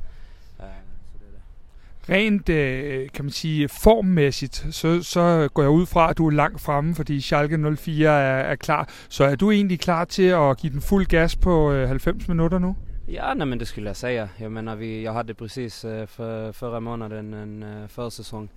Rent, 2.09 2.49
øh, 2.49 3.09
kan 3.13 3.25
man 3.25 3.31
sige, 3.31 3.69
formmæssigt, 3.69 4.65
så, 4.71 5.03
så 5.03 5.49
går 5.53 5.61
jeg 5.61 5.71
ud 5.71 5.85
fra, 5.85 6.09
at 6.09 6.17
du 6.17 6.27
er 6.27 6.31
langt 6.31 6.61
fremme, 6.61 6.95
fordi 6.95 7.21
Schalke 7.21 7.75
04 7.77 8.09
er, 8.09 8.41
er 8.41 8.55
klar. 8.55 8.89
Så 9.09 9.23
er 9.23 9.35
du 9.35 9.51
egentlig 9.51 9.79
klar 9.79 10.05
til 10.05 10.23
at 10.23 10.57
give 10.57 10.73
den 10.73 10.81
fuld 10.81 11.05
gas 11.05 11.35
på 11.35 11.71
øh, 11.71 11.87
90 11.87 12.27
minutter 12.27 12.59
nu? 12.59 12.75
Ja, 13.07 13.33
nej, 13.33 13.45
men 13.45 13.59
det 13.59 13.67
skulle 13.67 13.89
jag 13.89 13.95
säga. 13.95 14.27
Jag 14.39 14.51
menar, 14.51 14.75
vi, 14.75 15.01
jag 15.01 15.13
hade 15.13 15.33
precis 15.33 15.85
øh, 15.85 16.07
för, 16.07 16.51
förra 16.51 16.79
månaden 16.79 17.33
en 17.33 17.63
øh, 17.63 17.89
försäsong. 17.89 18.49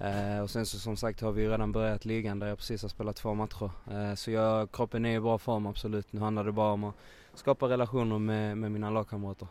Eh, 0.00 0.36
øh, 0.36 0.42
och 0.42 0.50
sen 0.50 0.66
så 0.66 0.80
som 0.80 0.96
sagt 0.96 1.20
har 1.20 1.30
vi 1.30 1.48
redan 1.48 1.72
börjat 1.72 2.04
ligan 2.04 2.38
där 2.38 2.46
jag 2.46 2.58
precis 2.58 2.82
har 2.82 2.88
spelat 2.88 3.16
två 3.16 3.34
matcher. 3.34 3.70
Eh, 3.90 4.14
så 4.14 4.30
jag, 4.30 4.72
kroppen 4.72 5.04
är 5.04 5.16
i 5.16 5.20
bra 5.20 5.38
form 5.38 5.66
absolut. 5.66 6.12
Nu 6.12 6.20
handlar 6.20 6.44
det 6.44 6.52
bara 6.52 6.72
om 6.72 6.84
att 6.84 6.94
skapa 7.34 7.68
relationer 7.68 8.18
med, 8.18 8.58
med 8.58 8.72
mina 8.72 8.90
lagkamrater. 8.90 9.46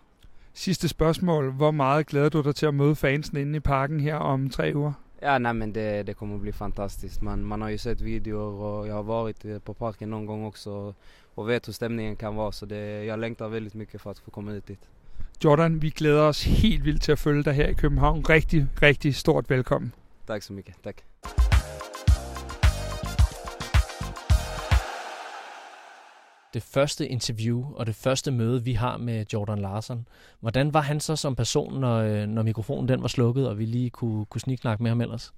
Sidste 0.58 0.88
spørgsmål. 0.88 1.52
Hvor 1.52 1.72
meget 1.72 2.08
glæder 2.08 2.30
du 2.30 2.42
dig 2.42 2.56
til 2.56 2.66
at 2.66 2.74
møde 2.74 2.96
fansen 2.96 3.38
inde 3.38 3.58
i 3.58 3.60
parken 3.60 4.00
her 4.00 4.16
om 4.16 4.50
tre 4.50 4.72
uger? 4.76 4.94
Ja, 5.22 5.38
nej, 5.38 5.54
men 5.54 5.76
det, 5.76 6.08
det 6.08 6.18
kommer 6.18 6.38
bli 6.38 6.52
fantastiskt. 6.52 7.22
Man, 7.22 7.46
man 7.46 7.62
har 7.62 7.70
ju 7.70 7.78
sett 7.78 8.02
videor 8.02 8.62
och 8.62 8.88
jag 8.88 8.94
har 8.94 9.04
varit 9.04 9.64
på 9.66 9.74
parken 9.74 10.10
någon 10.10 10.26
gång 10.26 10.46
också 10.46 10.94
och 11.36 11.50
vet 11.50 11.68
hur 11.68 11.74
stämningen 11.74 12.16
kan 12.16 12.36
vara. 12.36 12.52
Så 12.52 12.66
det, 12.66 13.06
jag 13.06 13.20
längtar 13.20 13.48
väldigt 13.48 13.74
mycket 13.74 14.02
för 14.02 14.12
att 14.12 14.20
få 14.20 14.32
komma 14.32 14.52
ut 14.52 14.68
dit. 14.68 14.80
Jordan, 15.44 15.82
vi 15.82 15.90
glæder 15.90 16.22
os 16.22 16.44
helt 16.44 16.86
vildt 16.86 17.02
til 17.02 17.12
at 17.12 17.20
følge 17.20 17.44
dig 17.44 17.54
her 17.54 17.68
i 17.68 17.74
København. 17.74 18.30
Rigtig, 18.30 18.68
rigtig 18.82 19.16
stort 19.16 19.50
velkommen. 19.50 19.94
Tak 20.28 20.44
så 20.44 20.54
mycket. 20.54 20.76
Tak. 20.84 20.96
Det 26.54 26.64
første 26.64 27.08
interview 27.08 27.66
og 27.76 27.86
det 27.86 27.96
første 27.96 28.32
møde, 28.32 28.64
vi 28.64 28.74
har 28.74 28.98
med 28.98 29.26
Jordan 29.34 29.60
Larsen. 29.60 30.08
Hvordan 30.40 30.74
var 30.74 30.82
han 30.82 31.00
så 31.00 31.16
som 31.16 31.36
person, 31.36 31.80
når, 31.80 31.98
øh, 31.98 32.28
når 32.28 32.44
mikrofonen 32.44 32.88
den 32.88 33.02
var 33.02 33.08
slukket, 33.08 33.50
og 33.50 33.58
vi 33.58 33.66
lige 33.66 33.90
kunne, 33.90 34.26
kunne 34.26 34.42
sniksnakke 34.42 34.84
med 34.84 34.92
ham 34.92 35.02
ellers? 35.02 35.34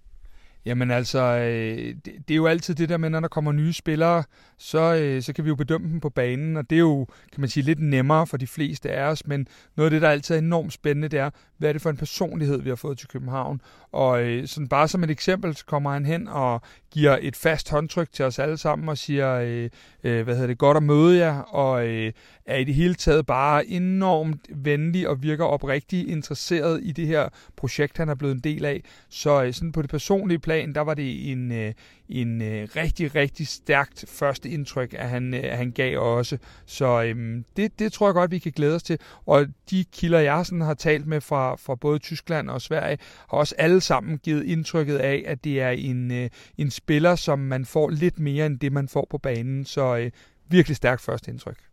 Jamen 0.65 0.91
altså, 0.91 1.19
øh, 1.19 1.95
det, 2.05 2.05
det 2.05 2.31
er 2.31 2.35
jo 2.35 2.47
altid 2.47 2.75
det 2.75 2.89
der 2.89 2.97
med, 2.97 3.09
når 3.09 3.19
der 3.19 3.27
kommer 3.27 3.51
nye 3.51 3.73
spillere, 3.73 4.23
så, 4.57 4.95
øh, 4.95 5.21
så 5.21 5.33
kan 5.33 5.43
vi 5.43 5.49
jo 5.49 5.55
bedømme 5.55 5.89
dem 5.89 5.99
på 5.99 6.09
banen, 6.09 6.57
og 6.57 6.69
det 6.69 6.75
er 6.75 6.79
jo, 6.79 7.05
kan 7.05 7.41
man 7.41 7.49
sige, 7.49 7.63
lidt 7.63 7.79
nemmere 7.79 8.27
for 8.27 8.37
de 8.37 8.47
fleste 8.47 8.91
af 8.91 9.03
os, 9.03 9.27
men 9.27 9.47
noget 9.77 9.85
af 9.87 9.91
det, 9.91 10.01
der 10.01 10.09
altid 10.09 10.35
er 10.35 10.39
enormt 10.39 10.73
spændende, 10.73 11.07
det 11.07 11.19
er, 11.19 11.29
hvad 11.57 11.69
er 11.69 11.73
det 11.73 11.81
for 11.81 11.89
en 11.89 11.97
personlighed, 11.97 12.61
vi 12.61 12.69
har 12.69 12.75
fået 12.75 12.97
til 12.97 13.07
København? 13.07 13.61
Og 13.91 14.23
øh, 14.23 14.47
sådan 14.47 14.67
bare 14.67 14.87
som 14.87 15.03
et 15.03 15.09
eksempel, 15.09 15.55
så 15.55 15.65
kommer 15.65 15.91
han 15.91 16.05
hen 16.05 16.27
og 16.27 16.61
giver 16.91 17.17
et 17.21 17.35
fast 17.35 17.69
håndtryk 17.69 18.11
til 18.11 18.25
os 18.25 18.39
alle 18.39 18.57
sammen 18.57 18.89
og 18.89 18.97
siger, 18.97 19.33
øh, 19.33 19.69
øh, 20.03 20.23
hvad 20.23 20.33
hedder 20.33 20.47
det, 20.47 20.57
godt 20.57 20.77
at 20.77 20.83
møde 20.83 21.17
jer, 21.17 21.41
og 21.41 21.87
øh, 21.87 22.11
er 22.49 22.57
i 22.57 22.63
det 22.63 22.73
hele 22.73 22.93
taget 22.93 23.25
bare 23.25 23.67
enormt 23.67 24.47
venlig 24.49 25.07
og 25.07 25.23
virker 25.23 25.45
oprigtigt 25.45 26.09
interesseret 26.09 26.79
i 26.83 26.91
det 26.91 27.07
her 27.07 27.29
projekt, 27.55 27.97
han 27.97 28.09
er 28.09 28.15
blevet 28.15 28.35
en 28.35 28.39
del 28.39 28.65
af. 28.65 28.83
Så 29.09 29.43
øh, 29.43 29.53
sådan 29.53 29.71
på 29.71 29.81
det 29.81 29.89
personlige 29.89 30.39
plan, 30.39 30.73
der 30.73 30.81
var 30.81 30.93
det 30.93 31.31
en, 31.31 31.51
øh, 31.51 31.73
en 32.09 32.41
øh, 32.41 32.67
rigtig, 32.75 33.15
rigtig 33.15 33.47
stærkt 33.47 34.05
første 34.07 34.49
indtryk, 34.49 34.93
at 34.97 35.09
han, 35.09 35.33
at 35.33 35.57
han 35.57 35.71
gav 35.71 35.99
også. 35.99 36.37
Så 36.65 37.03
øhm, 37.03 37.45
det, 37.57 37.79
det 37.79 37.93
tror 37.93 38.07
jeg 38.07 38.13
godt, 38.13 38.31
vi 38.31 38.39
kan 38.39 38.51
glæde 38.51 38.75
os 38.75 38.83
til. 38.83 38.99
Og 39.25 39.47
de 39.69 39.85
kilder, 39.93 40.19
jeg 40.19 40.45
sådan 40.45 40.61
har 40.61 40.73
talt 40.73 41.07
med 41.07 41.21
fra, 41.21 41.55
fra 41.55 41.75
både 41.75 41.99
Tyskland 41.99 42.49
og 42.49 42.61
Sverige, 42.61 42.97
har 43.29 43.37
også 43.37 43.55
alle 43.57 43.81
sammen 43.81 44.17
givet 44.17 44.45
indtrykket 44.45 44.97
af, 44.97 45.23
at 45.25 45.43
det 45.43 45.61
er 45.61 45.69
en, 45.69 46.29
en 46.57 46.71
spiller, 46.71 47.15
som 47.15 47.39
man 47.39 47.65
får 47.65 47.89
lidt 47.89 48.19
mere 48.19 48.45
end 48.45 48.59
det, 48.59 48.71
man 48.71 48.87
får 48.87 49.07
på 49.09 49.17
banen. 49.17 49.65
Så 49.65 49.97
øh, 49.97 50.11
virkelig 50.49 50.75
stærkt 50.75 51.01
første 51.01 51.31
indtryk. 51.31 51.68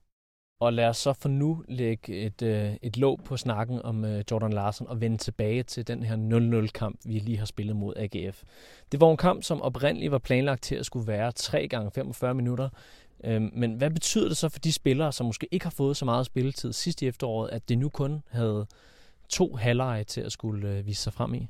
Og 0.61 0.73
lad 0.73 0.89
os 0.89 0.97
så 0.97 1.13
for 1.13 1.29
nu 1.29 1.65
lægge 1.69 2.21
et, 2.21 2.43
øh, 2.43 2.75
et 2.83 2.97
låg 2.97 3.21
på 3.25 3.37
snakken 3.37 3.83
om 3.83 4.05
øh, 4.05 4.25
Jordan 4.31 4.53
Larsen 4.53 4.87
og 4.87 5.01
vende 5.01 5.17
tilbage 5.17 5.63
til 5.63 5.87
den 5.87 6.03
her 6.03 6.17
0-0-kamp, 6.17 7.01
vi 7.05 7.19
lige 7.19 7.39
har 7.39 7.47
spillet 7.47 7.77
mod 7.77 7.95
AGF. 7.97 8.43
Det 8.93 9.01
var 9.01 9.11
en 9.11 9.17
kamp, 9.17 9.43
som 9.43 9.63
oprindeligt 9.63 10.13
var 10.13 10.19
planlagt 10.19 10.63
til 10.63 10.75
at 10.75 10.87
skulle 10.87 11.07
være 11.07 11.33
3 11.33 11.69
gange 11.69 11.91
45 11.91 12.35
minutter. 12.35 12.69
Øh, 13.25 13.43
men 13.43 13.75
hvad 13.75 13.91
betyder 13.91 14.29
det 14.29 14.37
så 14.37 14.49
for 14.49 14.59
de 14.59 14.73
spillere, 14.73 15.13
som 15.13 15.27
måske 15.27 15.49
ikke 15.51 15.67
har 15.67 15.71
fået 15.71 15.97
så 15.97 16.05
meget 16.05 16.27
spilletid 16.27 16.73
sidst 16.73 17.03
i 17.03 17.07
efteråret, 17.07 17.51
at 17.51 17.69
det 17.69 17.79
nu 17.79 17.89
kun 17.89 18.23
havde 18.29 18.67
to 19.29 19.55
halvleje 19.55 20.05
til 20.05 20.21
at 20.21 20.33
skulle 20.33 20.69
øh, 20.69 20.87
vise 20.87 21.03
sig 21.03 21.13
frem 21.13 21.35
i? 21.35 21.49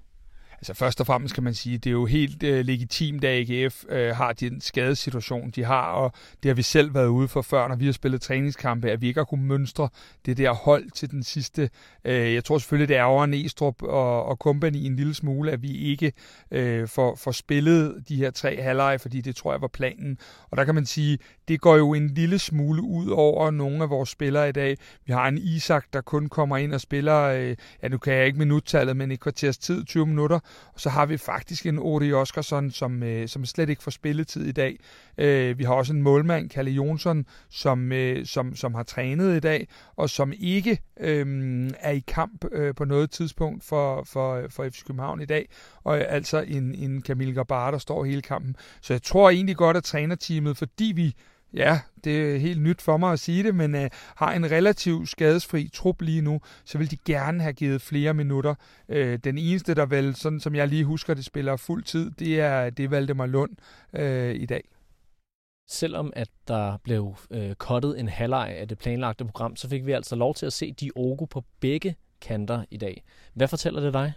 Altså 0.59 0.75
først 0.75 1.01
og 1.01 1.07
fremmest 1.07 1.35
kan 1.35 1.45
man 1.45 1.55
sige, 1.55 1.79
det 1.79 1.91
er 1.91 1.93
jo 1.93 2.07
helt 2.07 2.43
øh, 2.43 2.65
legitimt, 2.65 3.25
at 3.25 3.51
AGF 3.51 3.85
øh, 3.89 4.17
har 4.17 4.33
den 4.33 4.61
skadesituation, 4.61 5.51
de 5.51 5.65
har, 5.65 5.83
og 5.83 6.13
det 6.43 6.49
har 6.49 6.55
vi 6.55 6.63
selv 6.63 6.95
været 6.95 7.07
ude 7.07 7.29
for 7.29 7.43
før, 7.43 7.69
når 7.69 7.77
vi 7.77 7.85
har 7.85 7.93
spillet 7.93 8.21
træningskampe, 8.21 8.91
at 8.91 9.01
vi 9.01 9.07
ikke 9.09 9.21
har 9.21 9.25
kunnet 9.25 9.47
mønstre 9.47 9.89
det 10.27 10.37
der 10.37 10.53
hold 10.53 10.91
til 10.91 11.11
den 11.11 11.23
sidste. 11.23 11.71
Øh, 12.05 12.35
jeg 12.35 12.45
tror 12.45 12.59
selvfølgelig, 12.59 12.89
det 12.89 12.97
er 12.97 13.03
over 13.03 13.27
Næstrup 13.27 13.83
og, 13.83 14.25
og 14.25 14.37
company 14.37 14.77
en 14.77 14.97
lille 14.97 15.15
smule, 15.15 15.53
at 15.53 15.63
vi 15.63 15.77
ikke 15.77 16.13
øh, 16.51 16.89
får, 16.89 17.17
får 17.17 17.31
spillet 17.31 18.05
de 18.09 18.17
her 18.17 18.31
tre 18.31 18.63
halvleje, 18.63 18.99
fordi 18.99 19.21
det 19.21 19.37
tror 19.37 19.53
jeg 19.53 19.61
var 19.61 19.69
planen. 19.69 20.19
Og 20.51 20.57
der 20.57 20.65
kan 20.65 20.75
man 20.75 20.87
sige, 20.87 21.19
det 21.49 21.61
går 21.61 21.77
jo 21.77 21.95
en 21.95 22.09
lille 22.09 22.39
smule 22.39 22.83
ud 22.83 23.09
over 23.09 23.51
nogle 23.51 23.83
af 23.83 23.91
vores 23.91 24.09
spillere 24.09 24.49
i 24.49 24.53
dag. 24.53 24.77
Vi 25.07 25.13
har 25.13 25.29
en 25.29 25.39
Isak, 25.39 25.87
der 25.93 26.01
kun 26.01 26.29
kommer 26.29 26.57
ind 26.57 26.75
og 26.75 26.81
spiller, 26.81 27.23
øh, 27.23 27.57
ja 27.83 27.89
nu 27.89 27.99
kan 27.99 28.13
jeg 28.13 28.27
ikke 28.27 28.39
minuttallet, 28.39 28.97
men 28.97 29.11
et 29.11 29.21
kvarters 29.21 29.59
tid, 29.59 29.85
20 29.85 30.07
minutter, 30.07 30.39
og 30.75 30.81
så 30.81 30.91
har 30.91 31.07
vi 31.07 31.17
faktisk 31.17 31.67
en 31.67 31.79
Odi 31.79 32.12
Oskarsson, 32.12 32.71
som, 32.71 33.03
øh, 33.03 33.29
som 33.29 33.45
slet 33.45 33.69
ikke 33.69 33.83
får 33.83 33.91
spilletid 33.91 34.47
i 34.47 34.53
dag. 34.53 34.79
Øh, 35.19 35.59
vi 35.59 35.65
har 35.65 35.75
også 35.75 35.93
en 35.93 36.03
målmand, 36.03 36.50
Kalle 36.50 36.71
Jonsson, 36.71 37.26
som, 37.50 37.93
øh, 37.93 38.26
som, 38.26 38.57
som 38.57 38.75
har 38.75 38.83
trænet 38.83 39.37
i 39.37 39.41
dag, 39.41 39.69
og 39.97 40.11
som 40.11 40.33
ikke 40.38 40.79
øh, 41.00 41.71
er 41.81 41.93
i 41.93 42.05
kamp 42.07 42.45
øh, 42.53 42.75
på 42.75 42.85
noget 42.85 43.11
tidspunkt 43.11 43.65
for, 43.65 44.05
for, 44.05 44.43
for 44.50 44.69
FC 44.69 44.85
København 44.87 45.21
i 45.21 45.26
dag. 45.26 45.49
Og 45.85 45.99
øh, 45.99 46.05
altså 46.09 46.45
en, 46.49 46.75
en 46.75 47.03
Camille 47.03 47.35
Gabar, 47.35 47.71
der 47.71 47.79
står 47.79 48.05
hele 48.05 48.23
kampen. 48.23 48.57
Så 48.81 48.93
jeg 48.93 49.03
tror 49.03 49.31
egentlig 49.31 49.57
godt, 49.57 49.76
at 49.76 49.85
trænerteamet, 49.85 50.57
fordi 50.57 50.93
vi 50.97 51.15
ja, 51.55 51.81
det 52.05 52.35
er 52.35 52.38
helt 52.38 52.62
nyt 52.62 52.83
for 52.83 52.97
mig 52.97 53.12
at 53.12 53.21
sige 53.21 53.43
det, 53.43 53.55
men 53.55 53.75
øh, 53.75 53.91
har 54.17 54.33
en 54.33 54.50
relativt 54.50 55.09
skadesfri 55.09 55.71
trup 55.73 56.03
lige 56.03 56.23
nu, 56.23 56.41
så 56.65 56.79
vil 56.79 56.91
de 56.91 56.97
gerne 56.97 57.43
have 57.43 57.53
givet 57.53 57.83
flere 57.83 58.15
minutter. 58.15 58.55
Øh, 58.88 59.19
den 59.25 59.38
eneste, 59.38 59.75
der 59.75 59.87
vel, 59.87 60.15
sådan 60.15 60.41
som 60.41 60.55
jeg 60.55 60.69
lige 60.69 60.85
husker, 60.85 61.15
det 61.15 61.25
spiller 61.25 61.57
fuld 61.57 61.85
tid, 61.85 62.11
det 62.11 62.41
er, 62.41 62.71
det 62.71 62.91
Valdemar 62.91 63.26
Lund 63.26 63.57
øh, 63.93 64.35
i 64.35 64.47
dag. 64.47 64.62
Selvom 65.69 66.12
at 66.17 66.29
der 66.49 66.76
blev 66.85 67.17
øh, 67.31 67.55
kottet 67.55 68.00
en 68.00 68.09
halvleg 68.09 68.49
af 68.49 68.69
det 68.69 68.79
planlagte 68.79 69.25
program, 69.25 69.57
så 69.57 69.69
fik 69.69 69.87
vi 69.87 69.93
altså 69.93 70.17
lov 70.17 70.35
til 70.35 70.47
at 70.47 70.53
se 70.53 70.73
Diogo 70.73 71.25
på 71.25 71.45
begge 71.61 71.97
kanter 72.21 72.65
i 72.71 72.76
dag. 72.76 73.05
Hvad 73.35 73.49
fortæller 73.49 73.81
det 73.81 73.93
dig? 73.93 74.12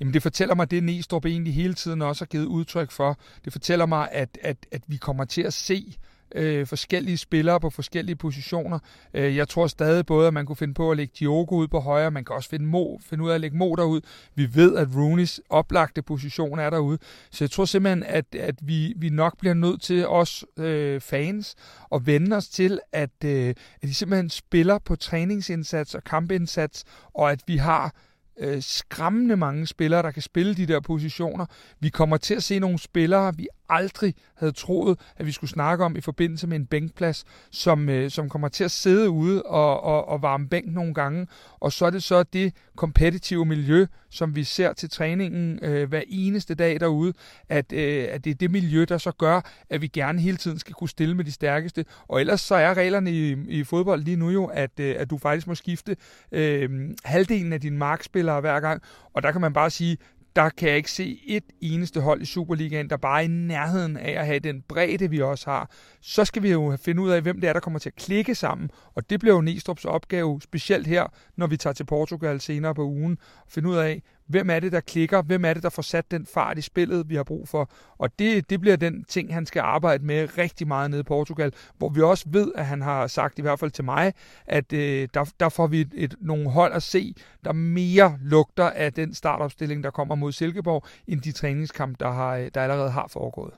Jamen 0.00 0.14
det 0.14 0.22
fortæller 0.22 0.54
mig 0.54 0.70
det, 0.70 0.82
Næstrup 0.82 1.24
egentlig 1.24 1.54
hele 1.54 1.74
tiden 1.74 2.02
også 2.02 2.24
har 2.24 2.26
givet 2.26 2.46
udtryk 2.46 2.90
for. 2.90 3.18
Det 3.44 3.52
fortæller 3.52 3.86
mig, 3.86 4.08
at, 4.12 4.38
at, 4.42 4.56
at 4.72 4.82
vi 4.86 4.96
kommer 4.96 5.24
til 5.24 5.42
at 5.42 5.52
se 5.52 5.96
øh, 6.34 6.66
forskellige 6.66 7.18
spillere 7.18 7.60
på 7.60 7.70
forskellige 7.70 8.16
positioner. 8.16 8.78
Øh, 9.14 9.36
jeg 9.36 9.48
tror 9.48 9.66
stadig 9.66 10.06
både, 10.06 10.26
at 10.26 10.34
man 10.34 10.46
kunne 10.46 10.56
finde 10.56 10.74
på 10.74 10.90
at 10.90 10.96
lægge 10.96 11.12
Diogo 11.18 11.54
ud 11.54 11.68
på 11.68 11.78
højre, 11.80 12.10
man 12.10 12.24
kan 12.24 12.36
også 12.36 12.48
finde, 12.48 12.66
Mo, 12.66 12.98
finde 12.98 13.24
ud 13.24 13.30
af 13.30 13.34
at 13.34 13.40
lægge 13.40 13.56
Mo 13.56 13.74
derud. 13.74 14.00
Vi 14.34 14.54
ved, 14.54 14.76
at 14.76 14.88
Rooney's 14.88 15.38
oplagte 15.50 16.02
position 16.02 16.58
er 16.58 16.70
derude. 16.70 16.98
Så 17.30 17.44
jeg 17.44 17.50
tror 17.50 17.64
simpelthen, 17.64 18.02
at, 18.02 18.34
at 18.34 18.54
vi, 18.62 18.94
vi 18.96 19.08
nok 19.08 19.38
bliver 19.38 19.54
nødt 19.54 19.82
til 19.82 20.08
os 20.08 20.44
øh, 20.58 21.00
fans 21.00 21.54
at 21.94 22.06
vende 22.06 22.36
os 22.36 22.48
til, 22.48 22.80
at, 22.92 23.24
øh, 23.24 23.48
at 23.48 23.82
de 23.82 23.94
simpelthen 23.94 24.30
spiller 24.30 24.78
på 24.78 24.96
træningsindsats 24.96 25.94
og 25.94 26.04
kampindsats, 26.04 26.84
og 27.14 27.32
at 27.32 27.40
vi 27.46 27.56
har 27.56 27.94
øh, 28.38 28.62
skræmmende 28.62 29.36
mange 29.36 29.66
spillere, 29.66 30.02
der 30.02 30.10
kan 30.10 30.22
spille 30.22 30.54
de 30.54 30.66
der 30.66 30.80
positioner. 30.80 31.46
Vi 31.80 31.88
kommer 31.88 32.16
til 32.16 32.34
at 32.34 32.42
se 32.42 32.58
nogle 32.58 32.78
spillere, 32.78 33.36
vi 33.36 33.48
aldrig 33.68 34.14
havde 34.36 34.52
troet, 34.52 35.00
at 35.16 35.26
vi 35.26 35.32
skulle 35.32 35.50
snakke 35.50 35.84
om 35.84 35.96
i 35.96 36.00
forbindelse 36.00 36.46
med 36.46 36.56
en 36.56 36.66
bænkplads, 36.66 37.24
som, 37.50 37.88
øh, 37.88 38.10
som 38.10 38.28
kommer 38.28 38.48
til 38.48 38.64
at 38.64 38.70
sidde 38.70 39.10
ude 39.10 39.42
og, 39.42 39.80
og, 39.80 40.08
og 40.08 40.22
varme 40.22 40.48
bænk 40.48 40.66
nogle 40.72 40.94
gange. 40.94 41.26
Og 41.60 41.72
så 41.72 41.86
er 41.86 41.90
det 41.90 42.02
så 42.02 42.22
det 42.22 42.54
kompetitive 42.76 43.46
miljø, 43.46 43.86
som 44.10 44.36
vi 44.36 44.44
ser 44.44 44.72
til 44.72 44.90
træningen 44.90 45.58
øh, 45.62 45.88
hver 45.88 46.02
eneste 46.08 46.54
dag 46.54 46.80
derude, 46.80 47.12
at, 47.48 47.72
øh, 47.72 48.06
at 48.10 48.24
det 48.24 48.30
er 48.30 48.34
det 48.34 48.50
miljø, 48.50 48.84
der 48.88 48.98
så 48.98 49.12
gør, 49.12 49.40
at 49.70 49.82
vi 49.82 49.86
gerne 49.86 50.20
hele 50.20 50.36
tiden 50.36 50.58
skal 50.58 50.74
kunne 50.74 50.88
stille 50.88 51.14
med 51.14 51.24
de 51.24 51.32
stærkeste. 51.32 51.84
Og 52.08 52.20
ellers 52.20 52.40
så 52.40 52.54
er 52.54 52.74
reglerne 52.74 53.12
i, 53.12 53.36
i 53.48 53.64
fodbold 53.64 54.02
lige 54.02 54.16
nu 54.16 54.30
jo, 54.30 54.44
at, 54.44 54.80
øh, 54.80 54.94
at 54.98 55.10
du 55.10 55.18
faktisk 55.18 55.46
må 55.46 55.54
skifte 55.54 55.96
øh, 56.32 56.90
halvdelen 57.04 57.52
af 57.52 57.60
dine 57.60 57.76
markspillere 57.76 58.40
hver 58.40 58.60
gang. 58.60 58.82
Og 59.14 59.22
der 59.22 59.32
kan 59.32 59.40
man 59.40 59.52
bare 59.52 59.70
sige, 59.70 59.96
der 60.38 60.48
kan 60.48 60.68
jeg 60.68 60.76
ikke 60.76 60.90
se 60.90 61.20
et 61.26 61.44
eneste 61.60 62.00
hold 62.00 62.22
i 62.22 62.24
Superligaen, 62.24 62.90
der 62.90 62.96
bare 62.96 63.20
er 63.20 63.24
i 63.24 63.28
nærheden 63.28 63.96
af 63.96 64.20
at 64.20 64.26
have 64.26 64.38
den 64.38 64.62
bredde, 64.68 65.10
vi 65.10 65.20
også 65.20 65.50
har. 65.50 65.70
Så 66.00 66.24
skal 66.24 66.42
vi 66.42 66.50
jo 66.50 66.76
finde 66.82 67.02
ud 67.02 67.10
af, 67.10 67.22
hvem 67.22 67.40
det 67.40 67.48
er, 67.48 67.52
der 67.52 67.60
kommer 67.60 67.78
til 67.78 67.88
at 67.88 67.94
klikke 67.94 68.34
sammen. 68.34 68.70
Og 68.94 69.10
det 69.10 69.20
bliver 69.20 69.34
jo 69.34 69.42
Næstrup's 69.42 69.84
opgave, 69.84 70.40
specielt 70.42 70.86
her, 70.86 71.06
når 71.36 71.46
vi 71.46 71.56
tager 71.56 71.74
til 71.74 71.84
Portugal 71.84 72.40
senere 72.40 72.74
på 72.74 72.84
ugen. 72.84 73.18
Finde 73.48 73.68
ud 73.68 73.76
af, 73.76 74.02
Hvem 74.28 74.50
er 74.50 74.60
det, 74.60 74.72
der 74.72 74.80
klikker? 74.80 75.22
Hvem 75.22 75.44
er 75.44 75.54
det, 75.54 75.62
der 75.62 75.70
får 75.70 75.82
sat 75.82 76.10
den 76.10 76.26
fart 76.26 76.58
i 76.58 76.60
spillet, 76.60 77.08
vi 77.08 77.14
har 77.14 77.22
brug 77.22 77.48
for? 77.48 77.70
Og 77.98 78.18
det, 78.18 78.50
det 78.50 78.60
bliver 78.60 78.76
den 78.76 79.04
ting, 79.04 79.34
han 79.34 79.46
skal 79.46 79.60
arbejde 79.60 80.04
med 80.04 80.38
rigtig 80.38 80.68
meget 80.68 80.90
nede 80.90 81.00
i 81.00 81.04
Portugal, 81.04 81.52
hvor 81.78 81.88
vi 81.88 82.00
også 82.02 82.24
ved, 82.28 82.52
at 82.54 82.66
han 82.66 82.82
har 82.82 83.06
sagt, 83.06 83.38
i 83.38 83.42
hvert 83.42 83.58
fald 83.58 83.70
til 83.70 83.84
mig, 83.84 84.12
at 84.46 84.72
øh, 84.72 85.08
der, 85.14 85.32
der 85.40 85.48
får 85.48 85.66
vi 85.66 85.80
et, 85.80 85.92
et, 85.94 86.14
nogle 86.20 86.50
hold 86.50 86.72
at 86.72 86.82
se, 86.82 87.14
der 87.44 87.52
mere 87.52 88.18
lugter 88.22 88.70
af 88.70 88.92
den 88.92 89.14
startopstilling, 89.14 89.84
der 89.84 89.90
kommer 89.90 90.14
mod 90.14 90.32
Silkeborg, 90.32 90.86
end 91.06 91.20
de 91.20 91.32
træningskamp, 91.32 92.00
der, 92.00 92.10
har, 92.10 92.36
øh, 92.36 92.50
der 92.54 92.60
allerede 92.60 92.90
har 92.90 93.08
foregået. 93.08 93.54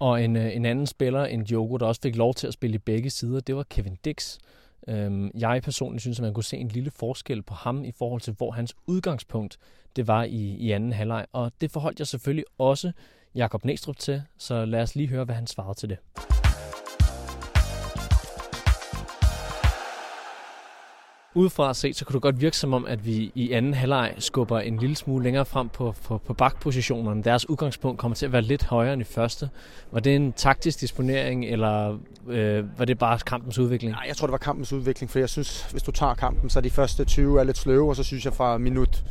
Og 0.00 0.24
en, 0.24 0.36
øh, 0.36 0.56
en 0.56 0.64
anden 0.64 0.86
spiller 0.86 1.24
en 1.24 1.44
Diogo, 1.44 1.76
der 1.76 1.86
også 1.86 2.00
fik 2.02 2.16
lov 2.16 2.34
til 2.34 2.46
at 2.46 2.52
spille 2.52 2.74
i 2.74 2.78
begge 2.78 3.10
sider, 3.10 3.40
det 3.40 3.56
var 3.56 3.62
Kevin 3.70 3.96
Dix. 4.04 4.38
Øhm, 4.88 5.30
jeg 5.34 5.60
personligt 5.62 6.02
synes, 6.02 6.18
at 6.18 6.22
man 6.22 6.34
kunne 6.34 6.44
se 6.44 6.56
en 6.56 6.68
lille 6.68 6.90
forskel 6.90 7.42
på 7.42 7.54
ham 7.54 7.84
i 7.84 7.92
forhold 7.98 8.20
til, 8.20 8.32
hvor 8.32 8.50
hans 8.50 8.74
udgangspunkt 8.86 9.58
det 9.96 10.06
var 10.06 10.24
i, 10.24 10.56
i 10.56 10.70
anden 10.70 10.92
halvleg. 10.92 11.26
Og 11.32 11.52
det 11.60 11.70
forholdt 11.70 11.98
jeg 11.98 12.06
selvfølgelig 12.06 12.44
også 12.58 12.92
Jakob 13.34 13.64
Næstrup 13.64 13.96
til, 13.96 14.22
så 14.38 14.64
lad 14.64 14.82
os 14.82 14.94
lige 14.94 15.08
høre, 15.08 15.24
hvad 15.24 15.34
han 15.34 15.46
svarede 15.46 15.78
til 15.78 15.88
det. 15.88 15.98
Udefra 21.36 21.74
set, 21.74 21.96
så 21.96 22.04
kunne 22.04 22.14
det 22.14 22.22
godt 22.22 22.40
virke 22.40 22.56
som 22.56 22.74
om, 22.74 22.86
at 22.86 23.06
vi 23.06 23.32
i 23.34 23.52
anden 23.52 23.74
halvleg 23.74 24.14
skubber 24.18 24.60
en 24.60 24.76
lille 24.76 24.96
smule 24.96 25.24
længere 25.24 25.44
frem 25.44 25.68
på, 25.68 25.94
på, 26.04 26.18
på 26.18 26.34
bakpositionerne. 26.34 27.22
Deres 27.22 27.48
udgangspunkt 27.48 27.98
kommer 27.98 28.14
til 28.16 28.26
at 28.26 28.32
være 28.32 28.42
lidt 28.42 28.64
højere 28.64 28.92
end 28.92 29.02
i 29.02 29.04
første. 29.04 29.50
Var 29.92 30.00
det 30.00 30.16
en 30.16 30.32
taktisk 30.32 30.80
disponering, 30.80 31.44
eller 31.44 31.98
øh, 32.28 32.78
var 32.78 32.84
det 32.84 32.98
bare 32.98 33.18
kampens 33.18 33.58
udvikling? 33.58 33.92
Nej, 33.92 34.04
jeg 34.08 34.16
tror, 34.16 34.26
det 34.26 34.32
var 34.32 34.38
kampens 34.38 34.72
udvikling, 34.72 35.10
for 35.10 35.18
jeg 35.18 35.28
synes, 35.28 35.62
hvis 35.70 35.82
du 35.82 35.90
tager 35.90 36.14
kampen, 36.14 36.50
så 36.50 36.58
er 36.58 36.62
de 36.62 36.70
første 36.70 37.04
20 37.04 37.40
er 37.40 37.44
lidt 37.44 37.58
sløve, 37.58 37.88
og 37.88 37.96
så 37.96 38.02
synes 38.02 38.24
jeg 38.24 38.32
fra 38.32 38.58
minut, 38.58 39.04